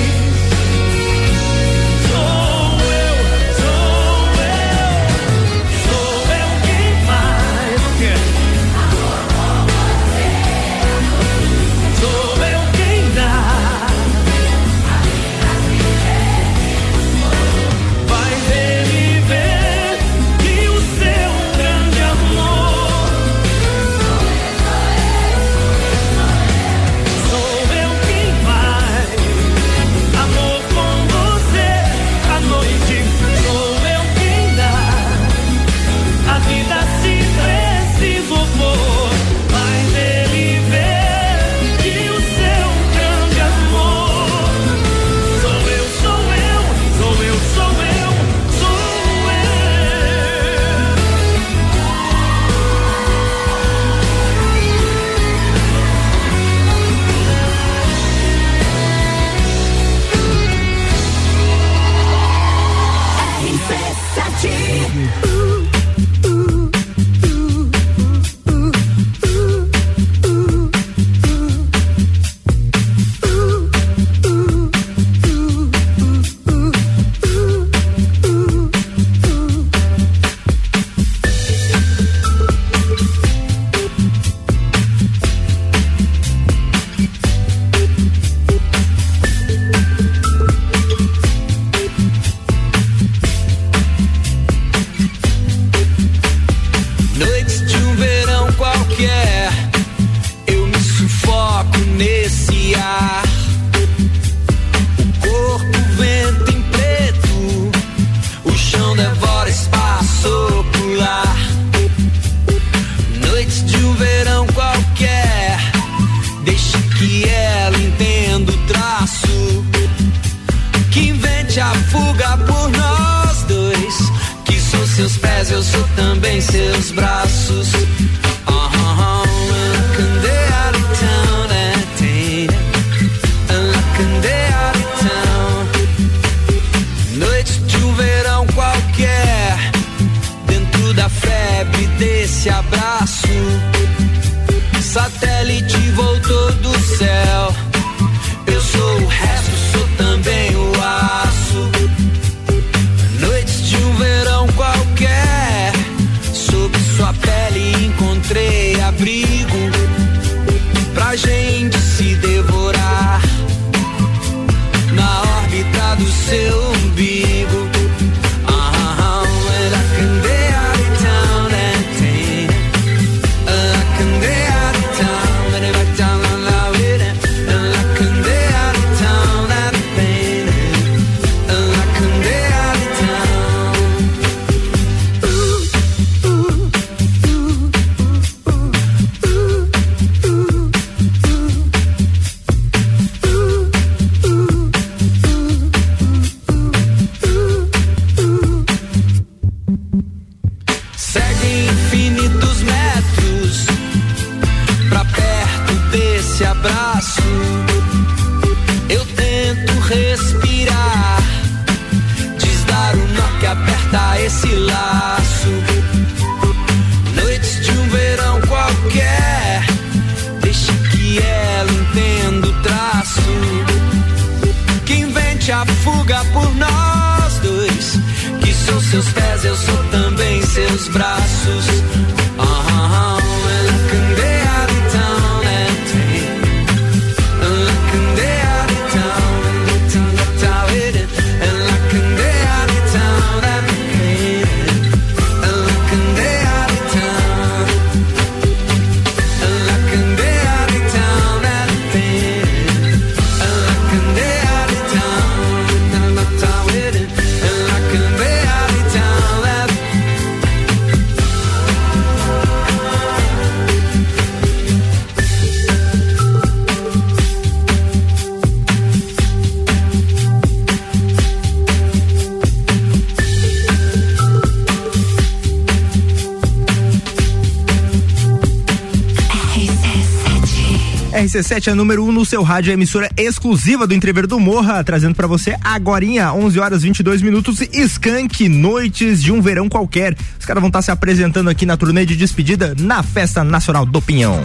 [281.52, 284.82] RC7 é número 1 um no seu rádio, a emissora exclusiva do Entrever do Morra,
[284.86, 290.15] trazendo para você agorinha, 11 horas 22 minutos, Skank, noites de um verão qualquer.
[290.40, 293.86] Os caras vão estar tá se apresentando aqui na turnê de despedida na Festa Nacional
[293.86, 294.41] do Pinhão.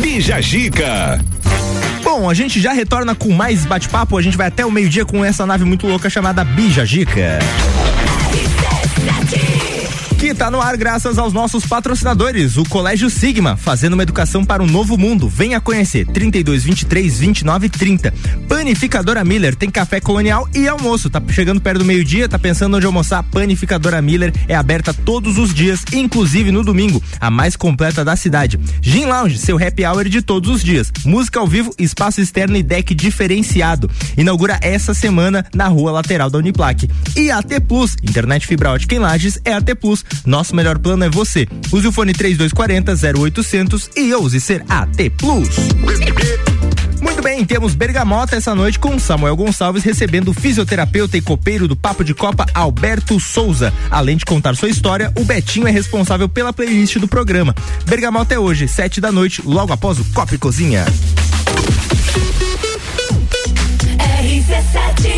[0.00, 1.20] Bija Gica.
[2.04, 5.24] Bom, a gente já retorna com mais bate-papo, a gente vai até o meio-dia com
[5.24, 7.40] essa nave muito louca chamada Bija Gica
[10.32, 14.66] está no ar graças aos nossos patrocinadores, o Colégio Sigma, fazendo uma educação para um
[14.66, 15.28] novo mundo.
[15.28, 18.14] Venha conhecer 32 23 29 30.
[18.48, 21.10] Panificadora Miller tem café colonial e almoço.
[21.10, 23.22] Tá chegando perto do meio-dia, tá pensando onde almoçar?
[23.22, 28.58] Panificadora Miller é aberta todos os dias, inclusive no domingo, a mais completa da cidade.
[28.80, 30.90] Gin Lounge, seu happy hour de todos os dias.
[31.04, 33.90] Música ao vivo, espaço externo e deck diferenciado.
[34.16, 36.90] Inaugura essa semana na rua lateral da Uniplaque.
[37.14, 41.10] E AT Plus, internet fibra ótica em Lages é AT Plus nosso melhor plano é
[41.10, 41.46] você.
[41.72, 45.48] Use o fone 3240 0800 e ouse ser AT Plus.
[47.18, 51.74] Muito bem, temos Bergamota essa noite com Samuel Gonçalves recebendo o fisioterapeuta e copeiro do
[51.74, 53.74] Papo de Copa Alberto Souza.
[53.90, 57.56] Além de contar sua história, o Betinho é responsável pela playlist do programa.
[57.84, 60.84] Bergamota é hoje, sete da noite, logo após o Copa e Cozinha.
[64.22, 65.17] RC7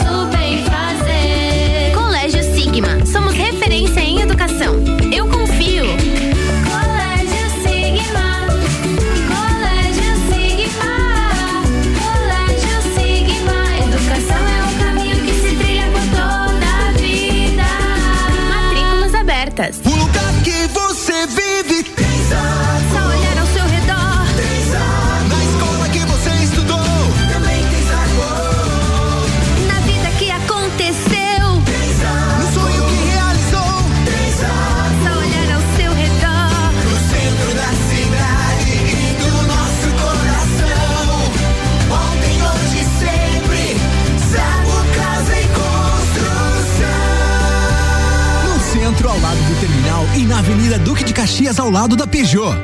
[50.41, 52.55] Avenida Duque de Caxias, ao lado da Peugeot.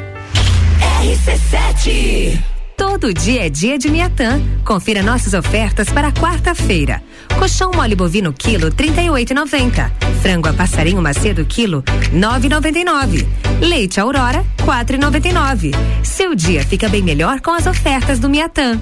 [0.99, 2.41] RC7.
[2.75, 4.41] Todo dia é dia de Miatã.
[4.65, 7.03] Confira nossas ofertas para quarta-feira.
[7.37, 9.91] Colchão mole bovino quilo 38,90.
[10.23, 13.27] Frango a passarinho macedo quilo 9,99.
[13.61, 15.75] Leite Aurora 4,99.
[16.01, 18.81] Seu dia fica bem melhor com as ofertas do Miatã.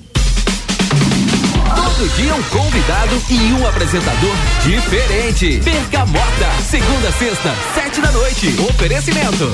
[2.01, 5.59] Todo dia um convidado e um apresentador diferente.
[5.59, 8.59] Bergamota, segunda sexta, sete da noite.
[8.59, 9.51] Oferecimento.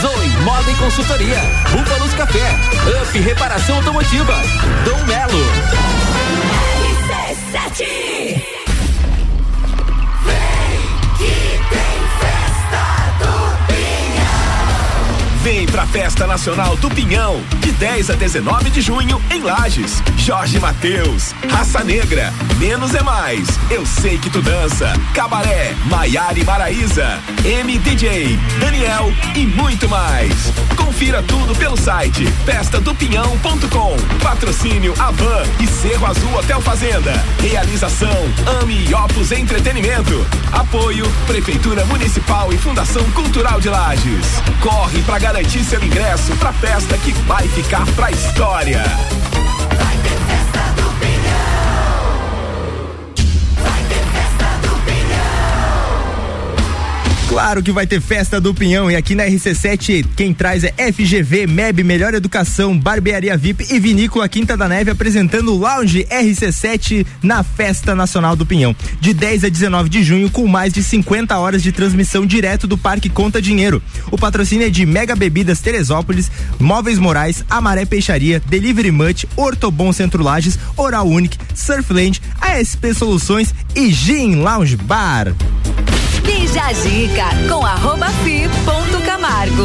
[0.00, 1.40] Zoe Moda e Consultoria.
[1.72, 2.54] Búfalos Café.
[3.02, 4.40] Up Reparação Automotiva.
[4.84, 5.44] Dom Melo.
[15.42, 20.02] Vem pra Festa Nacional do Pinhão, de 10 a 19 de junho, em Lages.
[20.16, 26.44] Jorge Mateus, Raça Negra, Menos é Mais, Eu Sei Que Tu Dança, Cabaré, Maiara e
[26.44, 27.18] Maraíza,
[27.64, 30.52] MDJ, Dani miel e muito mais.
[30.76, 33.96] Confira tudo pelo site festadopinhão.com.
[34.22, 37.12] Patrocínio Avan e Cerro Azul Hotel Fazenda.
[37.40, 38.16] Realização
[38.60, 40.26] Ami e Opus Entretenimento.
[40.52, 44.42] Apoio Prefeitura Municipal e Fundação Cultural de Lages.
[44.60, 48.82] Corre para garantir seu ingresso pra festa que vai ficar pra história.
[57.28, 61.46] Claro que vai ter festa do Pinhão e aqui na RC7 quem traz é FGV,
[61.46, 67.42] MEB, Melhor Educação, Barbearia VIP e Vinícola Quinta da Neve apresentando o Lounge RC7 na
[67.42, 68.74] Festa Nacional do Pinhão.
[68.98, 72.78] De 10 a 19 de junho com mais de 50 horas de transmissão direto do
[72.78, 73.82] Parque Conta Dinheiro.
[74.10, 80.22] O patrocínio é de Mega Bebidas Teresópolis, Móveis Morais, Amaré Peixaria, Delivery Much, Ortobon Centro
[80.22, 85.34] Lages, Oral Unique, Surfland, ASP Soluções e Gin Lounge Bar.
[86.28, 89.64] Bija a dica com arroba fi ponto Camargo.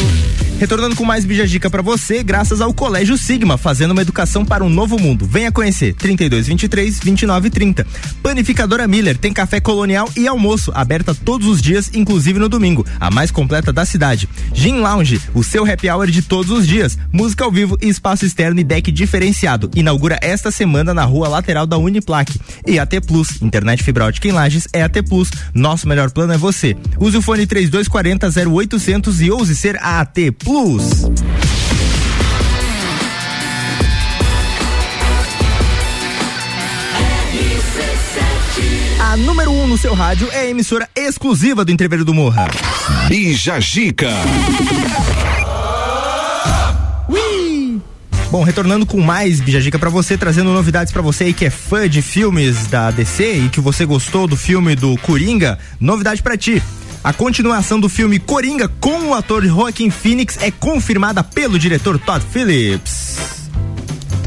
[0.64, 4.69] Retornando com mais Bijagica para você, graças ao Colégio Sigma, fazendo uma educação para um
[4.69, 5.26] novo mundo.
[5.26, 7.85] Venha conhecer 32 23 29 30.
[8.23, 13.11] Panificadora Miller tem café colonial e almoço, aberta todos os dias, inclusive no domingo, a
[13.11, 14.30] mais completa da cidade.
[14.53, 16.98] Gin Lounge, o seu happy hour de todos os dias.
[17.11, 19.69] Música ao vivo e espaço externo e deck diferenciado.
[19.76, 22.40] Inaugura esta semana na rua lateral da Uniplaque.
[22.65, 25.30] E AT Plus, internet fibra ótica em Lages é AT Plus.
[25.53, 26.73] Nosso melhor plano é você.
[26.98, 30.52] Use o fone 3240 0800 e ouse ser AT Plus.
[38.99, 42.51] A número 1 um no seu rádio é a emissora exclusiva do Entreveiro do Morra.
[43.07, 44.11] Bija Gica.
[48.30, 51.89] Bom, retornando com mais Bijagica pra você, trazendo novidades pra você aí que é fã
[51.89, 56.61] de filmes da DC e que você gostou do filme do Coringa, novidade pra ti.
[57.03, 62.23] A continuação do filme Coringa com o ator Joaquin Phoenix é confirmada pelo diretor Todd
[62.31, 63.49] Phillips.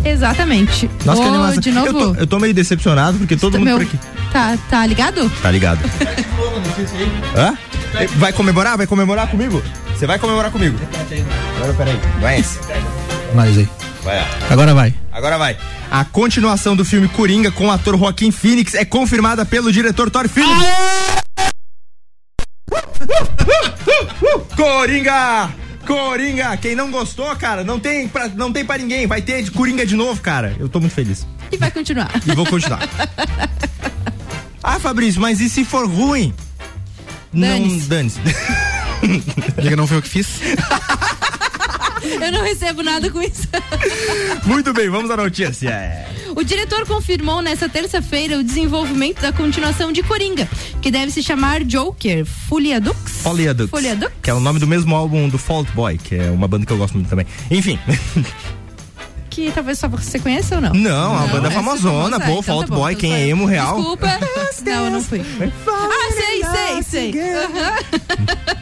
[0.05, 0.89] Exatamente.
[1.05, 1.61] Nossa, que Ô, animação.
[1.61, 1.87] de novo.
[1.87, 3.99] Eu tô, eu tô meio decepcionado porque todo mundo Meu, por aqui.
[4.31, 5.31] Tá, tá ligado?
[5.41, 5.81] Tá ligado?
[7.35, 7.57] Hã?
[8.17, 8.77] Vai comemorar?
[8.77, 9.63] Vai comemorar comigo?
[9.97, 10.79] Você vai comemorar comigo?
[11.57, 11.99] Agora, peraí.
[12.21, 12.59] Não é esse?
[13.35, 13.67] Mais aí.
[14.05, 14.27] Vai lá.
[14.51, 14.95] Agora vai.
[15.11, 15.57] Agora vai.
[15.91, 20.29] A continuação do filme Coringa com o ator Joaquim Phoenix é confirmada pelo diretor Todd
[20.29, 21.26] Phillips.
[24.57, 25.51] Coringa!
[25.87, 26.57] Coringa!
[26.57, 29.07] Quem não gostou, cara, não tem pra, não tem pra ninguém.
[29.07, 30.55] Vai ter de Coringa de novo, cara.
[30.59, 31.27] Eu tô muito feliz.
[31.53, 32.11] E vai continuar.
[32.27, 32.81] E vou continuar.
[34.63, 36.35] ah, Fabrício, mas e se for ruim?
[37.33, 37.89] Não, Dane-se.
[37.89, 38.21] dane-se.
[39.61, 40.41] Diga, não foi eu que fiz?
[42.21, 43.49] Eu não recebo nada com isso.
[44.45, 46.07] Muito bem, vamos à notícia.
[46.35, 50.49] O diretor confirmou nesta terça-feira o desenvolvimento da continuação de Coringa,
[50.83, 52.99] que deve se chamar Joker Folia Dux.
[53.23, 53.71] Folia Dux.
[53.71, 54.13] Folia Dux?
[54.23, 56.73] Que é o nome do mesmo álbum do Fault Boy, que é uma banda que
[56.73, 57.27] eu gosto muito também.
[57.51, 57.79] Enfim.
[59.37, 60.73] Que talvez só você conheça ou não?
[60.73, 63.29] Não, a banda é essa famosona, famosa, pô, então tá bom, Boy, então quem é
[63.29, 63.77] emo real.
[63.77, 64.07] Desculpa.
[64.65, 65.21] não, eu não fui.
[65.21, 67.15] Ah, sei, sei, sei.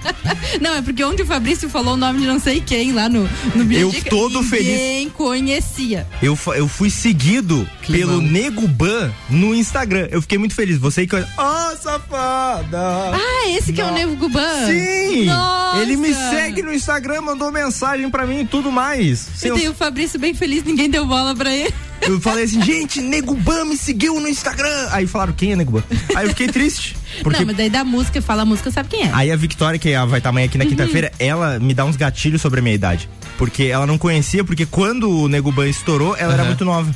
[0.61, 3.29] Não, é porque onde o Fabrício falou o nome de não sei quem lá no,
[3.55, 6.07] no Eu Bijagica, todo ninguém conhecia.
[6.23, 10.09] Eu, eu fui seguido pelo Nego Ban no Instagram.
[10.11, 10.79] Eu fiquei muito feliz.
[10.79, 11.17] Você que.
[11.17, 13.13] Oh, safada!
[13.13, 14.67] Ah, esse que é o Nevo Guban?
[14.67, 15.27] Sim!
[15.27, 15.83] Nossa!
[15.83, 19.29] Ele me segue no Instagram, mandou mensagem pra mim e tudo mais.
[19.35, 21.73] E Sem tem o Fabrício bem feliz, ninguém deu bola pra ele.
[22.03, 24.89] eu falei assim, gente, Nego Ban me seguiu no Instagram.
[24.91, 25.85] Aí falaram, quem é Nego Ban?
[26.15, 26.97] Aí eu fiquei triste.
[27.23, 29.11] Porque Não, mas daí da música, fala a música, sabe quem é?
[29.13, 32.43] Aí a Victoria, que vai estar amanhã aqui na quinta-feira, ela me dá uns gatilhos
[32.43, 33.09] sobre a minha idade.
[33.39, 36.49] Porque ela não conhecia, porque quando o Nego Ban estourou, ela era Aham.
[36.51, 36.95] muito nova.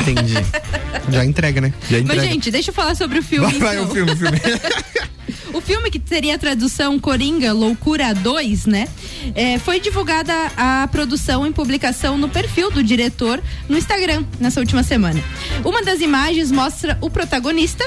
[0.00, 0.34] Entendi.
[1.10, 1.72] Já entrega, né?
[1.88, 3.46] Já Mas, gente, deixa eu falar sobre o filme.
[3.52, 3.88] Vai, vai, então.
[3.88, 4.40] o filme, o filme.
[5.66, 8.86] O filme que seria a tradução Coringa Loucura 2, né?
[9.34, 14.84] É, foi divulgada a produção em publicação no perfil do diretor no Instagram nessa última
[14.84, 15.20] semana.
[15.64, 17.84] Uma das imagens mostra o protagonista,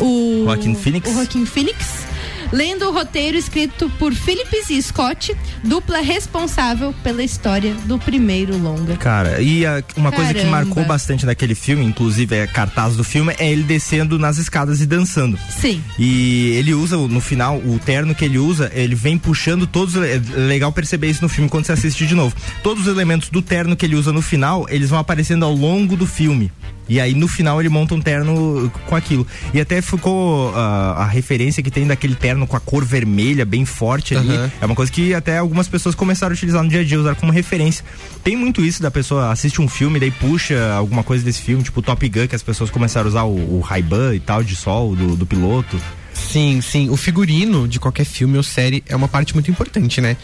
[0.00, 1.08] o Joaquin Phoenix.
[1.08, 2.07] o Joaquin Phoenix,
[2.52, 8.96] lendo o roteiro escrito por Phillips e Scott, dupla responsável pela história do primeiro longa.
[8.96, 10.64] Cara, e a- uma coisa que Caramba.
[10.64, 14.86] marcou bastante daquele filme, inclusive é cartaz do filme, é ele descendo nas escadas e
[14.86, 15.38] dançando.
[15.50, 15.82] Sim.
[15.98, 19.96] E ele usa, no final, o terno que ele usa, ele vem puxando todos.
[19.96, 22.34] É legal perceber isso no filme quando você assiste de novo.
[22.62, 25.96] Todos os elementos do terno que ele usa no final, eles vão aparecendo ao longo
[25.96, 26.50] do filme.
[26.88, 29.26] E aí no final ele monta um terno com aquilo.
[29.52, 33.64] E até ficou ah, a referência que tem daquele terno com a cor vermelha bem
[33.64, 34.30] forte ali.
[34.30, 34.52] Aham.
[34.60, 37.14] É uma coisa que até algumas pessoas começaram a utilizar no dia a dia, usar
[37.14, 37.84] como referência.
[38.24, 41.82] Tem muito isso da pessoa assiste um filme, daí puxa alguma coisa desse filme, tipo
[41.82, 44.94] Top Gun, que as pessoas começaram a usar o, o Ray-Ban e tal de sol
[44.96, 45.78] do, do piloto.
[46.18, 46.90] Sim, sim.
[46.90, 50.16] O figurino de qualquer filme ou série é uma parte muito importante, né?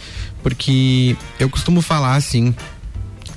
[0.42, 2.54] Porque eu costumo falar assim.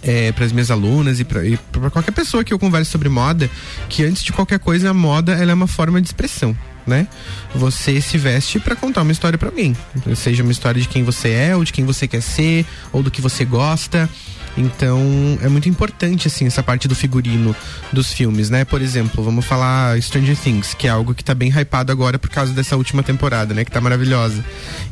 [0.07, 3.49] É, para as minhas alunas e para qualquer pessoa que eu converse sobre moda,
[3.89, 6.57] que antes de qualquer coisa a moda ela é uma forma de expressão,
[6.87, 7.09] né?
[7.53, 9.75] Você se veste para contar uma história para alguém,
[10.15, 13.11] seja uma história de quem você é, ou de quem você quer ser, ou do
[13.11, 14.09] que você gosta.
[14.57, 17.55] Então é muito importante assim essa parte do figurino
[17.91, 18.63] dos filmes, né?
[18.63, 22.29] Por exemplo, vamos falar Stranger Things, que é algo que tá bem hypado agora por
[22.29, 23.65] causa dessa última temporada, né?
[23.65, 24.43] Que tá maravilhosa.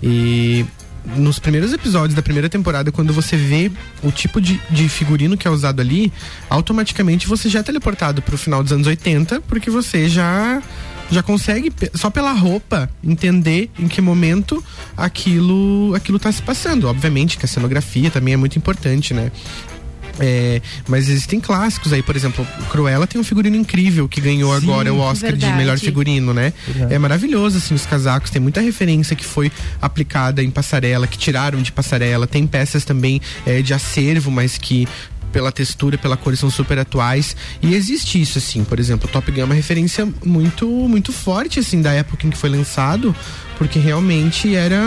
[0.03, 0.65] E
[1.15, 3.71] nos primeiros episódios da primeira temporada, quando você vê
[4.03, 6.11] o tipo de, de figurino que é usado ali,
[6.49, 10.61] automaticamente você já é teleportado pro final dos anos 80, porque você já
[11.11, 14.63] já consegue só pela roupa entender em que momento
[14.97, 16.87] aquilo aquilo tá se passando.
[16.87, 19.31] Obviamente que a cenografia também é muito importante, né?
[20.19, 24.65] É, mas existem clássicos aí, por exemplo, Cruella tem um figurino incrível que ganhou Sim,
[24.65, 25.51] agora o Oscar verdade.
[25.51, 26.53] de melhor figurino, né?
[26.67, 26.93] Verdade.
[26.93, 29.51] É maravilhoso, assim, os casacos, tem muita referência que foi
[29.81, 34.87] aplicada em passarela, que tiraram de passarela, tem peças também é, de acervo, mas que
[35.35, 39.29] pela textura, pela cor são super atuais e existe isso assim, por exemplo, o Top
[39.29, 43.13] Gun é uma referência muito muito forte assim da época em que foi lançado,
[43.57, 44.79] porque realmente era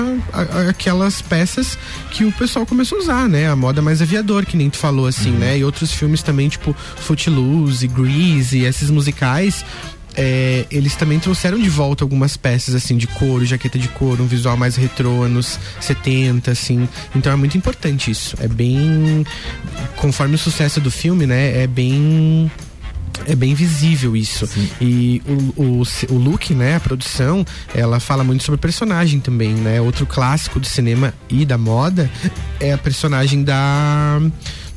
[0.71, 1.79] aquelas peças
[2.11, 3.47] que o pessoal começou a usar, né?
[3.47, 5.59] A moda mais aviador, que nem tu falou assim, né?
[5.59, 9.63] E outros filmes também, tipo Footloose, Grease, esses musicais
[10.21, 14.27] é, eles também trouxeram de volta algumas peças assim de couro, jaqueta de couro, um
[14.27, 16.89] visual mais retrô, anos 70, assim.
[17.15, 18.37] Então é muito importante isso.
[18.41, 19.25] É bem.
[19.95, 21.63] Conforme o sucesso do filme, né?
[21.63, 22.51] É bem.
[23.29, 24.49] É bem visível isso.
[24.81, 25.23] E
[25.57, 26.75] o, o, o look, né?
[26.77, 29.81] A produção, ela fala muito sobre o personagem também, né?
[29.81, 32.11] Outro clássico do cinema e da moda
[32.59, 34.21] é a personagem da.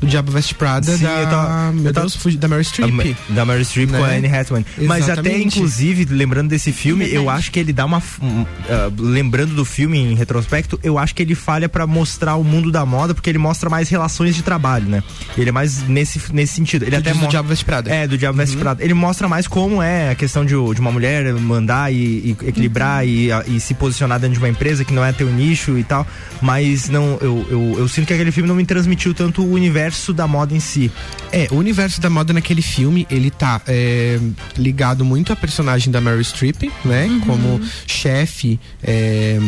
[0.02, 1.11] Do Diabo Veste Prada, Sim, da.
[1.22, 3.15] eu tava- meu tava- Deus, da Meryl Streep.
[3.30, 3.99] Da Mary Streep Né?
[3.99, 4.65] com a Anne Hathaway.
[4.82, 8.02] Mas até, inclusive, lembrando desse filme, eu acho que ele dá uma.
[8.19, 12.44] um, ah, lembrando do filme em retrospecto, eu acho que ele falha pra mostrar o
[12.44, 15.03] mundo da moda, porque ele mostra mais relações de trabalho, né?
[15.38, 16.82] Ele é mais nesse, nesse sentido.
[16.84, 17.94] Ele Tu até do Diabo Veste Prada.
[17.94, 18.84] É, do Diabo Veste Prada.
[18.84, 23.06] Ele mostra mais como é a questão de, de uma mulher mandar e, e equilibrar
[23.07, 25.84] e, a- e se posicionar dentro de uma empresa que não é teu nicho e
[25.84, 26.07] tal.
[26.41, 29.90] Mas não, eu, eu, eu sinto que aquele filme não me transmitiu tanto o universo
[30.13, 30.91] da moda em si.
[31.31, 34.19] É, o universo da moda naquele filme, ele tá é,
[34.57, 37.07] ligado muito à personagem da Mary Streep, né?
[37.26, 39.39] Como chefe, é,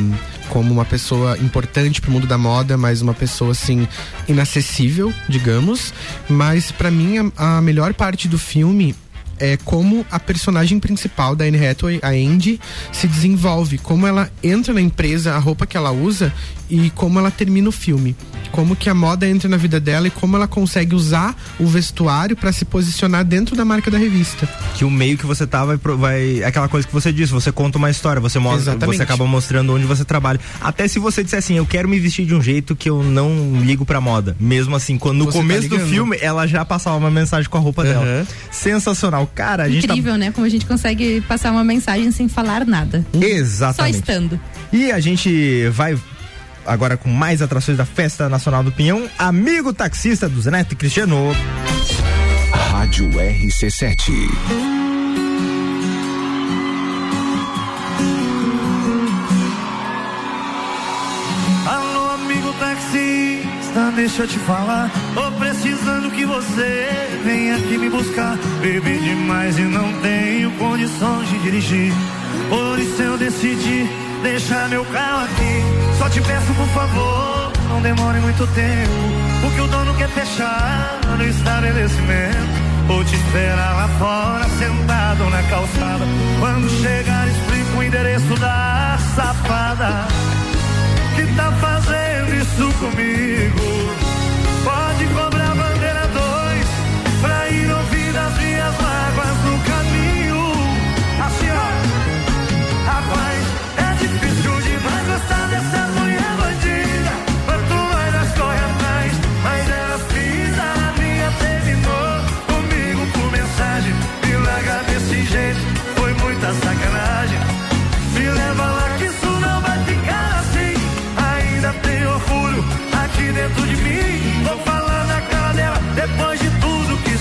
[0.50, 3.88] como uma pessoa importante pro mundo da moda, mas uma pessoa, assim,
[4.28, 5.94] inacessível, digamos.
[6.30, 8.96] Mas para mim, a, a melhor parte do filme
[9.40, 12.60] é como a personagem principal da Anne Hathaway, a Andy,
[12.92, 16.34] se desenvolve, como ela entra na empresa, a roupa que ela usa
[16.70, 18.16] e como ela termina o filme.
[18.52, 22.36] Como que a moda entra na vida dela e como ela consegue usar o vestuário
[22.38, 24.48] para se posicionar dentro da marca da revista.
[24.76, 27.32] que o meio que você tá vai, pro- vai é aquela coisa que você disse,
[27.34, 28.98] você conta uma história, você mostra, Exatamente.
[28.98, 30.40] você acaba mostrando onde você trabalha.
[30.62, 33.60] Até se você disser assim, eu quero me vestir de um jeito que eu não
[33.64, 34.36] ligo pra moda.
[34.40, 35.90] Mesmo assim, quando no Você tá começo do ligando.
[35.90, 38.06] filme ela já passava uma mensagem com a roupa dela.
[38.06, 38.28] Aham.
[38.52, 39.26] Sensacional.
[39.34, 40.32] Cara, a gente tá Incrível, né?
[40.32, 43.04] Como a gente consegue passar uma mensagem sem falar nada.
[43.20, 43.96] Exatamente.
[43.96, 44.40] Só estando.
[44.72, 45.98] E a gente vai
[46.66, 49.10] agora com mais atrações da Festa Nacional do Pinhão.
[49.18, 51.36] Amigo taxista do Zeneto e Cristiano.
[52.72, 54.30] Rádio RC7.
[61.68, 64.92] Alô, amigo taxista, deixa eu te falar.
[65.14, 66.88] Tô precisando que você
[67.24, 68.38] venha aqui me buscar.
[68.62, 71.94] Bebi demais e não tenho condições de dirigir.
[72.50, 73.88] Por isso eu decidi
[74.24, 75.98] deixar meu carro aqui.
[76.00, 78.92] Só te peço, por favor, não demore muito tempo.
[79.42, 82.64] Porque o dono quer fechar no estabelecimento.
[82.88, 86.06] Vou te esperar lá fora, sentado na calçada.
[86.40, 90.08] Quando chegar, explico o endereço da safada
[91.16, 94.03] que tá fazendo isso comigo.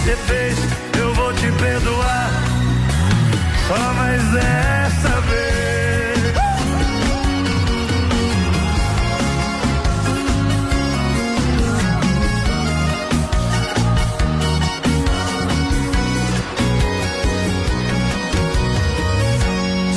[0.03, 0.59] você fez,
[0.99, 2.31] eu vou te perdoar.
[3.69, 5.53] Só mais dessa vez.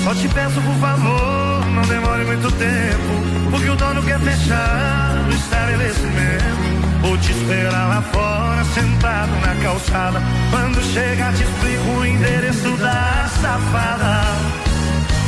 [0.03, 5.33] Só te peço por favor, não demore muito tempo, porque o dono quer fechar o
[5.33, 6.74] estabelecimento.
[7.05, 10.19] Vou te esperar lá fora, sentado na calçada.
[10.49, 14.21] Quando chegar, te explico o endereço da safada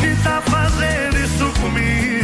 [0.01, 2.16] que tá fazendo isso comigo.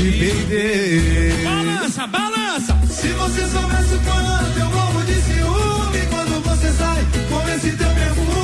[0.00, 1.44] te peidei.
[1.44, 2.78] Balança, balança!
[2.88, 7.90] Se você soubesse o quanto eu morro de ciúme quando você sai com esse teu
[7.90, 8.39] perfume.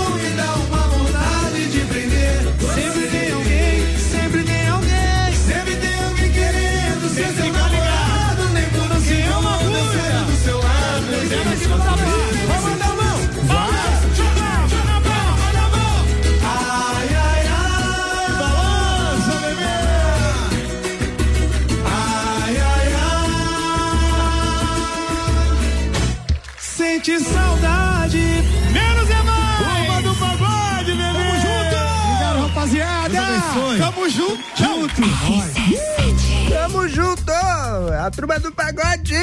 [38.07, 39.17] A turma do pagode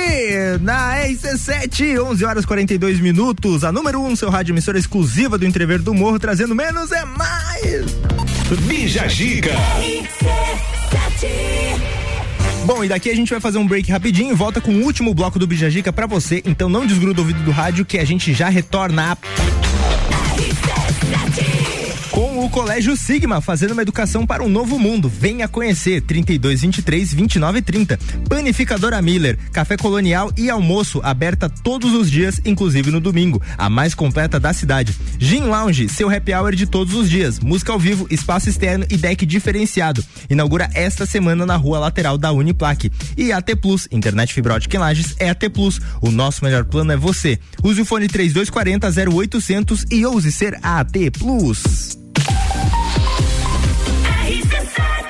[0.59, 3.63] na RC7, 11 horas 42 minutos.
[3.63, 7.05] A número 1, um, seu rádio emissora exclusiva do Entrever do Morro, trazendo menos é
[7.05, 7.85] mais.
[8.67, 9.53] Bija Giga.
[12.65, 15.13] Bom, e daqui a gente vai fazer um break rapidinho e volta com o último
[15.13, 16.43] bloco do Bijagica pra você.
[16.45, 19.17] Então não desgruda o ouvido do rádio que a gente já retorna
[22.53, 25.09] Colégio Sigma, fazendo uma educação para um novo mundo.
[25.09, 27.99] Venha conhecer 32 23 29 30.
[28.29, 33.95] Panificadora Miller, café colonial e almoço aberta todos os dias, inclusive no domingo, a mais
[33.95, 34.95] completa da cidade.
[35.17, 37.39] Gin Lounge, seu happy hour de todos os dias.
[37.39, 40.05] Música ao vivo, espaço externo e deck diferenciado.
[40.29, 42.91] Inaugura esta semana na rua lateral da Uniplaque.
[43.17, 45.81] E AT Plus, internet fibra ótica em Lages é AT Plus.
[45.99, 47.39] O nosso melhor plano é você.
[47.63, 52.02] Use o fone 3240 0800 e ouse ser AT Plus.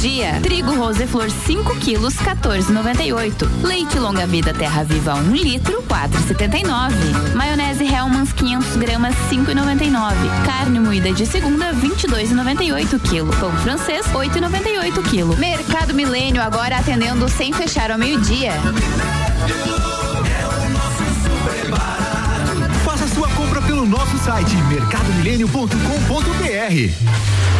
[0.00, 0.40] dia.
[0.40, 3.46] Trigo Roseflor 5 quilos 14,98.
[3.62, 7.34] Leite longa vida Terra Viva 1 litro 4,79.
[7.34, 10.14] Maionese Hellmann's 500 gramas 5,99.
[10.46, 13.30] Carne moída de segunda 22,98 quilo.
[13.36, 15.36] Pão francês 8,98 quilo.
[15.36, 18.52] Mercado Milênio agora atendendo sem fechar ao meio-dia.
[22.84, 27.59] Faça sua compra pelo nosso site mercadomilênio.com.br.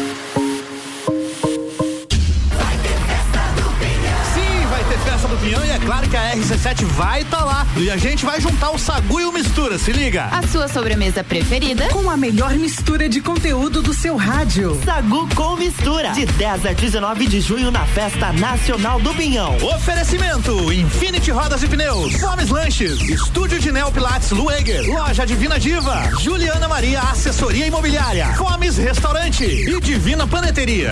[5.41, 7.65] Pinhão e é claro que a RC7 vai estar lá.
[7.75, 10.25] E a gente vai juntar o Sagu e o Mistura, se liga.
[10.25, 11.87] A sua sobremesa preferida?
[11.89, 14.79] Com a melhor mistura de conteúdo do seu rádio.
[14.85, 16.11] Sagu com mistura.
[16.11, 19.57] De 10 a 19 de junho na Festa Nacional do Pinhão.
[19.75, 26.07] Oferecimento: Infinity Rodas e Pneus, Fomes Lanches, Estúdio de Neo Pilates Lueger, Loja Divina Diva,
[26.19, 30.91] Juliana Maria Assessoria Imobiliária, Fomes Restaurante e Divina Paneteria.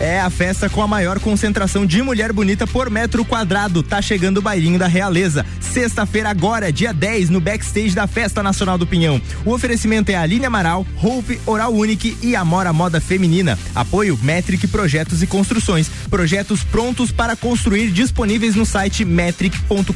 [0.00, 3.82] É a festa com a maior concentração de mulher bonita por metro quadrado.
[3.82, 5.44] Tá chegando o bailinho da Realeza.
[5.60, 9.20] Sexta-feira agora, dia 10, no backstage da Festa Nacional do Pinhão.
[9.44, 13.58] O oferecimento é Aline Amaral, Hope, Oral Unique e Amora Moda Feminina.
[13.74, 15.90] Apoio Metric Projetos e Construções.
[16.08, 19.94] Projetos prontos para construir disponíveis no site metric.com.br.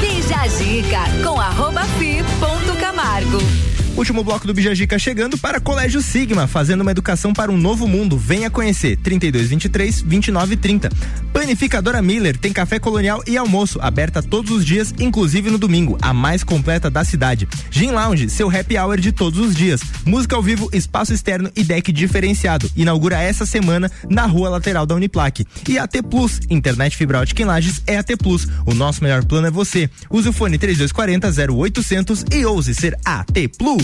[0.00, 3.73] Bija a dica com arroba fi ponto Camargo.
[3.96, 8.18] Último bloco do Bijagica chegando para Colégio Sigma, fazendo uma educação para um novo mundo.
[8.18, 10.90] Venha conhecer 3223 2930.
[11.32, 16.12] Panificadora Miller tem café colonial e almoço, aberta todos os dias, inclusive no domingo, a
[16.12, 17.48] mais completa da cidade.
[17.70, 19.80] Gin Lounge, seu happy hour de todos os dias.
[20.04, 22.68] Música ao vivo, espaço externo e deck diferenciado.
[22.76, 25.46] Inaugura essa semana na rua lateral da Uniplaque.
[25.68, 28.48] E AT Plus, internet fibra ótica em Lages é AT Plus.
[28.66, 29.88] O nosso melhor plano é você.
[30.10, 33.83] Use o fone 3240 0800 e ouse ser AT Plus.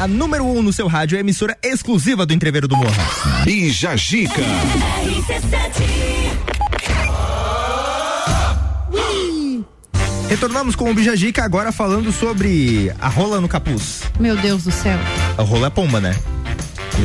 [0.00, 3.44] A número 1 um no seu rádio é a emissora exclusiva do Entreveiro do Morra.
[3.44, 4.42] Bija Gica.
[10.28, 14.02] Retornamos com o Bijagica agora falando sobre a rola no capuz.
[14.20, 14.98] Meu Deus do céu.
[15.36, 16.14] A rola é pomba, né?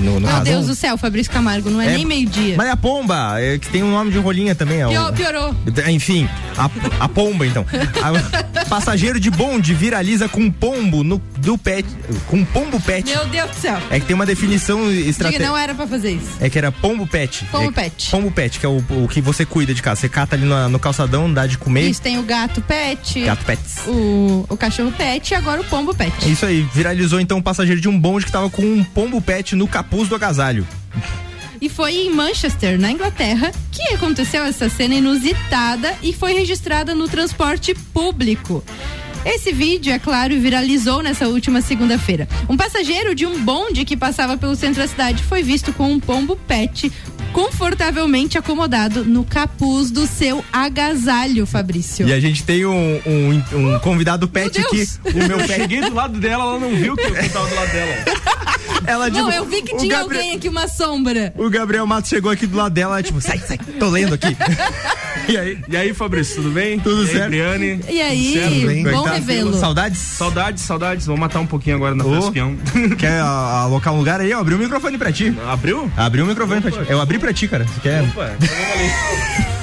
[0.01, 2.55] No, no Meu Deus do céu, Fabrício Camargo, não é, É- nem meio-dia.
[2.57, 4.81] Mas é a pomba, é, que tem um nome de rolinha também.
[4.81, 5.55] É o- Pior- piorou.
[5.89, 6.27] Enfim,
[6.57, 6.69] a,
[7.05, 7.65] a pomba então.
[8.01, 11.87] A- passageiro de bonde viraliza com pombo no, do pet.
[12.27, 13.09] Com pombo pet.
[13.09, 13.77] Meu Deus do céu.
[13.89, 15.45] É que tem uma definição estratégica.
[15.45, 16.37] não era pra fazer isso.
[16.39, 17.45] É que era pombo pet.
[17.51, 18.09] Pombo É- pet.
[18.11, 20.01] Pombo pet, que é o, o que você cuida de casa.
[20.01, 21.89] Você cata ali no, no calçadão, dá de comer.
[21.89, 23.21] Isso, tem o gato pet.
[23.21, 23.77] Gato pets.
[23.87, 26.13] O, o cachorro pet e agora o pombo pet.
[26.25, 29.21] É isso aí, viralizou então um passageiro de um bonde que tava com um pombo
[29.21, 30.67] pet no capuz do agasalho.
[31.63, 37.07] E foi em Manchester, na Inglaterra, que aconteceu essa cena inusitada e foi registrada no
[37.07, 38.61] transporte público.
[39.25, 42.27] Esse vídeo, é claro, viralizou nessa última segunda-feira.
[42.49, 46.01] Um passageiro de um bonde que passava pelo centro da cidade foi visto com um
[46.01, 46.91] pombo pet
[47.33, 52.07] confortavelmente acomodado no capuz do seu agasalho, Fabrício.
[52.07, 53.43] E a gente tem um, um,
[53.75, 54.87] um convidado pet aqui.
[55.03, 55.53] O meu Eu pet.
[55.53, 58.05] cheguei do lado dela, ela não viu que eu tava do lado dela.
[58.85, 61.33] Ela, Não, tipo, eu vi que tinha Gabriel- alguém aqui, uma sombra.
[61.37, 64.35] O Gabriel Matos chegou aqui do lado dela, tipo, sai, sai, tô lendo aqui.
[65.27, 65.57] E aí?
[65.69, 66.79] E aí, Fabrício, tudo bem?
[66.79, 67.29] Tudo e aí, certo?
[67.29, 67.79] Briane?
[67.89, 68.97] E aí, Tudo certo?
[68.97, 69.13] bom tá?
[69.13, 69.53] revê-lo.
[69.53, 69.97] Saudades?
[69.99, 71.05] Saudades, saudades.
[71.05, 72.55] Vamos matar um pouquinho agora na peão.
[72.99, 74.31] Quer a- alocar um lugar aí?
[74.31, 75.33] Eu abri o microfone pra ti.
[75.47, 75.89] Abriu?
[75.95, 76.79] Abri o microfone pra ti.
[76.89, 77.65] Eu abri pra ti, cara.
[77.65, 78.03] Você quer?
[78.03, 79.62] Opa, então vamos ali.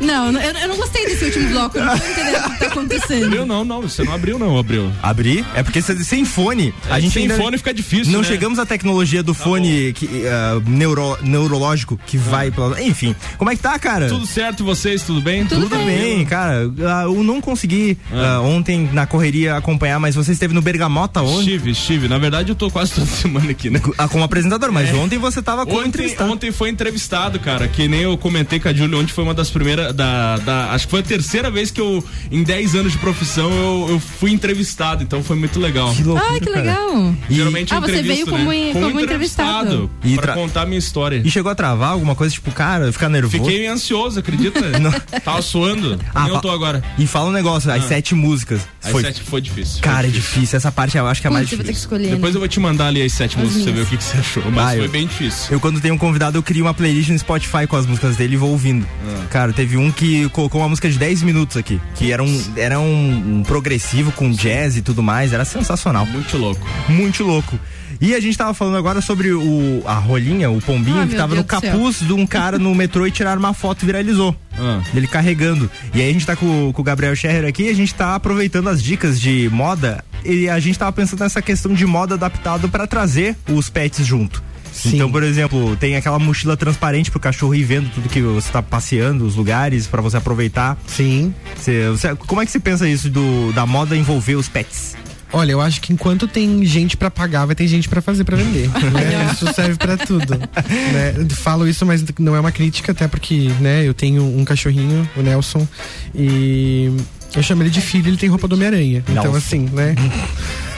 [0.00, 1.78] Não, eu, eu não gostei desse último bloco.
[1.78, 3.24] Eu não tô entendendo o que tá acontecendo.
[3.26, 3.82] Abriu não, não.
[3.82, 4.90] Você não abriu não, abriu.
[5.02, 5.44] Abrir?
[5.54, 8.26] É porque cê- sem fone, a gente sem ainda fone fica difícil, Não né?
[8.26, 12.80] chegamos à tecnologia do fone que, ah, neuro- neurológico que vai pela.
[12.82, 14.08] Enfim, como é que tá, cara?
[14.08, 15.44] Tudo certo vocês, tudo bem?
[15.46, 16.70] Tudo bem, cara.
[16.86, 21.40] Ah, Eu não consegui ah, ontem na correria acompanhar, mas você esteve no Bergamota ontem
[21.54, 22.08] Estive, estive.
[22.08, 23.80] Na verdade, eu tô quase toda semana aqui, né?
[23.98, 24.94] ah, como apresentador, mas É.
[24.94, 26.30] ontem você tava como Ontem, entrevistado.
[26.32, 29.50] ontem foi entrevistado, cara, que nem eu comentei com a Júlia, ontem foi uma das
[29.50, 32.98] primeiras, da, da- acho que foi a terceira vez que eu, em 10 anos de
[32.98, 35.94] profissão, eu, eu fui entrevistado, então foi muito legal.
[35.94, 36.60] Que loucura, Ah, que cara.
[36.60, 37.14] legal.
[37.30, 38.56] Geralmente Ah, eu você veio como, né?
[38.70, 39.90] em- como entrevistado.
[40.04, 41.22] E pra contar a minha história.
[41.24, 43.42] E chegou a travar alguma coisa, tipo, cara, ficar nervoso?
[43.44, 44.60] Fiquei ansioso, acredita?
[45.24, 46.82] Tava suando, Ah, nem eu tô agora.
[46.98, 47.88] E fala um negócio, as Ah.
[47.88, 48.60] sete músicas.
[48.82, 49.80] As foi, sete foi difícil.
[49.80, 50.56] Cara, é difícil.
[50.56, 51.96] Essa parte eu acho que é a mais Putz, eu vou ter que difícil.
[51.98, 52.14] escolher.
[52.16, 52.36] Depois né?
[52.36, 54.04] eu vou te mandar ali as sete As músicas pra você ver o que, que
[54.04, 54.42] você achou.
[54.50, 55.46] Mas Ah, foi eu- bem difícil.
[55.52, 58.34] Eu, quando tenho um convidado, eu crio uma playlist no Spotify com as músicas dele
[58.34, 58.86] e vou ouvindo.
[59.06, 59.26] Ah.
[59.30, 62.80] Cara, teve um que colocou uma música de 10 minutos aqui, que era um, era
[62.80, 66.04] um, um progressivo com jazz e tudo mais, era sensacional.
[66.04, 66.66] Muito louco.
[66.88, 67.56] Muito louco.
[68.00, 71.36] E a gente tava falando agora sobre o, a rolinha, o pombinho, Ah, que tava
[71.36, 71.70] no Deus céu.
[71.70, 74.34] capuz de um cara no metrô e tiraram uma foto e viralizou.
[74.58, 74.80] Ah.
[74.92, 75.70] Ele carregando.
[75.94, 78.68] E aí a gente tá com, com o Gabriel Scherrer aqui, a gente tá aproveitando
[78.68, 82.84] as dicas de moda e a gente tava pensando nessa questão de moda adaptado para
[82.88, 84.42] trazer os pets junto.
[84.72, 84.94] Sim.
[84.96, 88.62] Então, por exemplo, tem aquela mochila transparente pro cachorro ir vendo tudo que você tá
[88.62, 90.78] passeando, os lugares, para você aproveitar.
[90.86, 91.34] Sim.
[91.56, 94.96] Você- você- como é que você pensa isso do, da moda envolver os pets?
[95.34, 98.36] Olha, eu acho que enquanto tem gente pra pagar, vai ter gente pra fazer pra
[98.36, 98.68] vender.
[98.92, 99.30] né?
[99.32, 100.36] Isso serve pra tudo.
[100.36, 101.26] né?
[101.36, 105.22] Falo isso, mas não é uma crítica, até porque, né, eu tenho um cachorrinho, o
[105.22, 105.66] Nelson,
[106.14, 106.92] e
[107.34, 109.02] eu chamo ele de filho, ele tem roupa do Homem-Aranha.
[109.08, 109.94] Então, assim, né?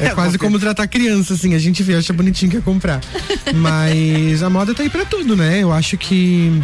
[0.00, 3.00] É quase como tratar criança, assim, a gente vê, acha bonitinho quer comprar.
[3.54, 5.60] Mas a moda tá aí pra tudo, né?
[5.60, 6.62] Eu acho que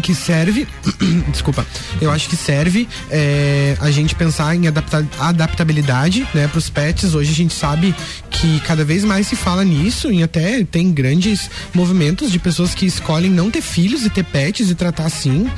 [0.00, 0.66] que serve,
[1.30, 1.66] desculpa,
[2.00, 7.14] eu acho que serve é, a gente pensar em adapta, adaptabilidade, né, para os pets.
[7.14, 7.94] Hoje a gente sabe
[8.30, 12.86] que cada vez mais se fala nisso e até tem grandes movimentos de pessoas que
[12.86, 15.48] escolhem não ter filhos e ter pets e tratar assim.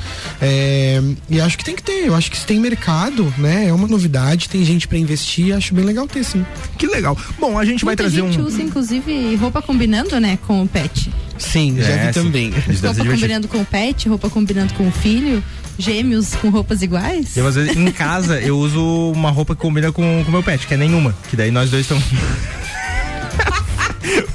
[0.41, 2.07] É, e acho que tem que ter.
[2.07, 4.49] Eu acho que se tem mercado, né, é uma novidade.
[4.49, 5.55] Tem gente para investir.
[5.55, 6.45] Acho bem legal ter sim.
[6.77, 7.17] Que legal.
[7.39, 8.45] Bom, a gente Muita vai trazer gente um.
[8.45, 11.11] usa, inclusive, roupa combinando, né, com o pet.
[11.41, 12.23] Sim, já É, vi sim.
[12.23, 12.49] também.
[12.51, 15.43] Roupa combinando com o pet, roupa combinando com o filho,
[15.77, 17.35] gêmeos com roupas iguais.
[17.35, 20.65] Eu, às vezes, em casa, eu uso uma roupa que combina com o meu pet,
[20.67, 21.15] que é nenhuma.
[21.29, 22.03] Que daí nós dois estamos.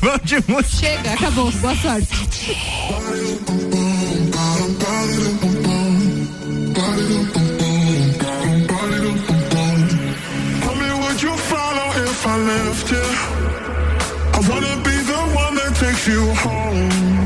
[0.01, 0.77] Vamos de música.
[0.77, 1.51] Chega, acabou.
[1.53, 2.09] Boa sorte.
[10.63, 13.16] Tell me, would you follow if I left you?
[16.07, 17.26] You home.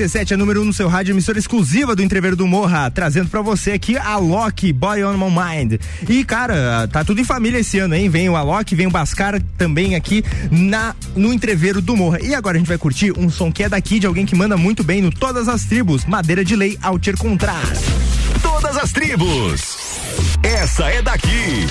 [0.00, 3.28] RC7 é número 1 um no seu rádio, emissora exclusiva do Entrever do Morra, trazendo
[3.28, 5.74] pra você aqui a Loki, Boy on My Mind.
[6.08, 8.08] E, cara, tá tudo em família esse ano, hein?
[8.08, 12.18] Vem o Alok, vem o Bascar também aqui na no Entreveiro do Morra.
[12.22, 14.56] E agora a gente vai curtir um som que é daqui, de alguém que manda
[14.56, 17.60] muito bem no Todas as Tribos, Madeira de Lei, Altir Contrar.
[18.40, 19.76] Todas as tribos.
[20.42, 21.66] Essa é daqui.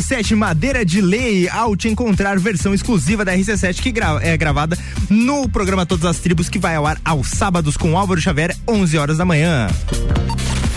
[0.00, 4.76] RC7 Madeira de Lei, ao te encontrar versão exclusiva da RC7 que gra é gravada
[5.10, 8.96] no programa Todas as Tribos que vai ao ar aos sábados com Álvaro Xavier, 11
[8.96, 9.68] horas da manhã.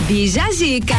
[0.06, 0.94] Bija Zica.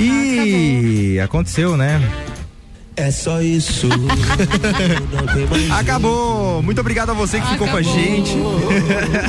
[0.00, 2.00] E aconteceu, né?
[2.96, 3.88] É só isso.
[5.78, 6.60] Acabou.
[6.62, 8.36] Muito obrigado a você que ficou com a gente.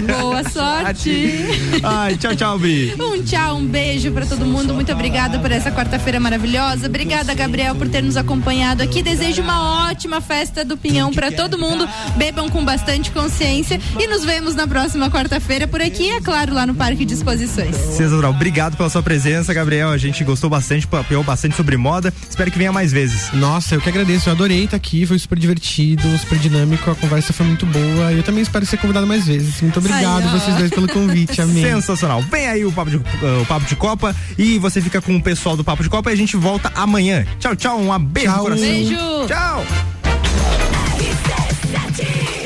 [0.07, 0.70] Boa sorte.
[1.83, 2.93] Ai, tchau, tchau, Bi.
[2.99, 4.73] Um tchau, um beijo pra todo mundo.
[4.73, 6.87] Muito obrigada por essa quarta-feira maravilhosa.
[6.87, 9.01] Obrigada, Gabriel, por ter nos acompanhado aqui.
[9.01, 11.87] Desejo uma ótima festa do Pinhão pra todo mundo.
[12.17, 16.65] Bebam com bastante consciência e nos vemos na próxima quarta-feira por aqui, é claro, lá
[16.65, 17.75] no Parque de Exposições.
[17.75, 18.31] Sensacional.
[18.31, 19.89] Obrigado pela sua presença, Gabriel.
[19.89, 22.13] A gente gostou bastante, papeou bastante sobre moda.
[22.29, 23.31] Espero que venha mais vezes.
[23.33, 24.29] Nossa, eu que agradeço.
[24.29, 25.05] Eu adorei estar aqui.
[25.05, 26.89] Foi super divertido, super dinâmico.
[26.89, 28.11] A conversa foi muito boa.
[28.11, 29.61] Eu também espero ser convidado mais vezes.
[29.61, 31.39] Muito obrigado Ai, vocês dois pelo convite.
[31.41, 31.63] Amém.
[31.63, 32.21] Sensacional.
[32.23, 33.01] Vem aí o papo, de, uh,
[33.41, 36.13] o papo de Copa e você fica com o pessoal do Papo de Copa e
[36.13, 37.25] a gente volta amanhã.
[37.39, 37.79] Tchau, tchau.
[37.79, 38.43] Um beijo no Tchau.
[38.43, 38.65] coração.
[38.65, 38.95] Beijo.
[39.27, 39.65] Tchau.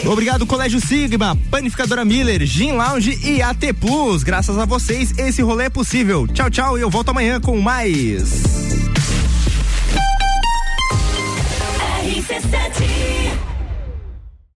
[0.05, 4.21] Obrigado, Colégio Sigma, Panificadora Miller, Gin Lounge e AT Plus.
[4.21, 6.27] Graças a vocês, esse rolê é possível.
[6.27, 6.77] Tchau, tchau.
[6.77, 8.54] E eu volto amanhã com mais.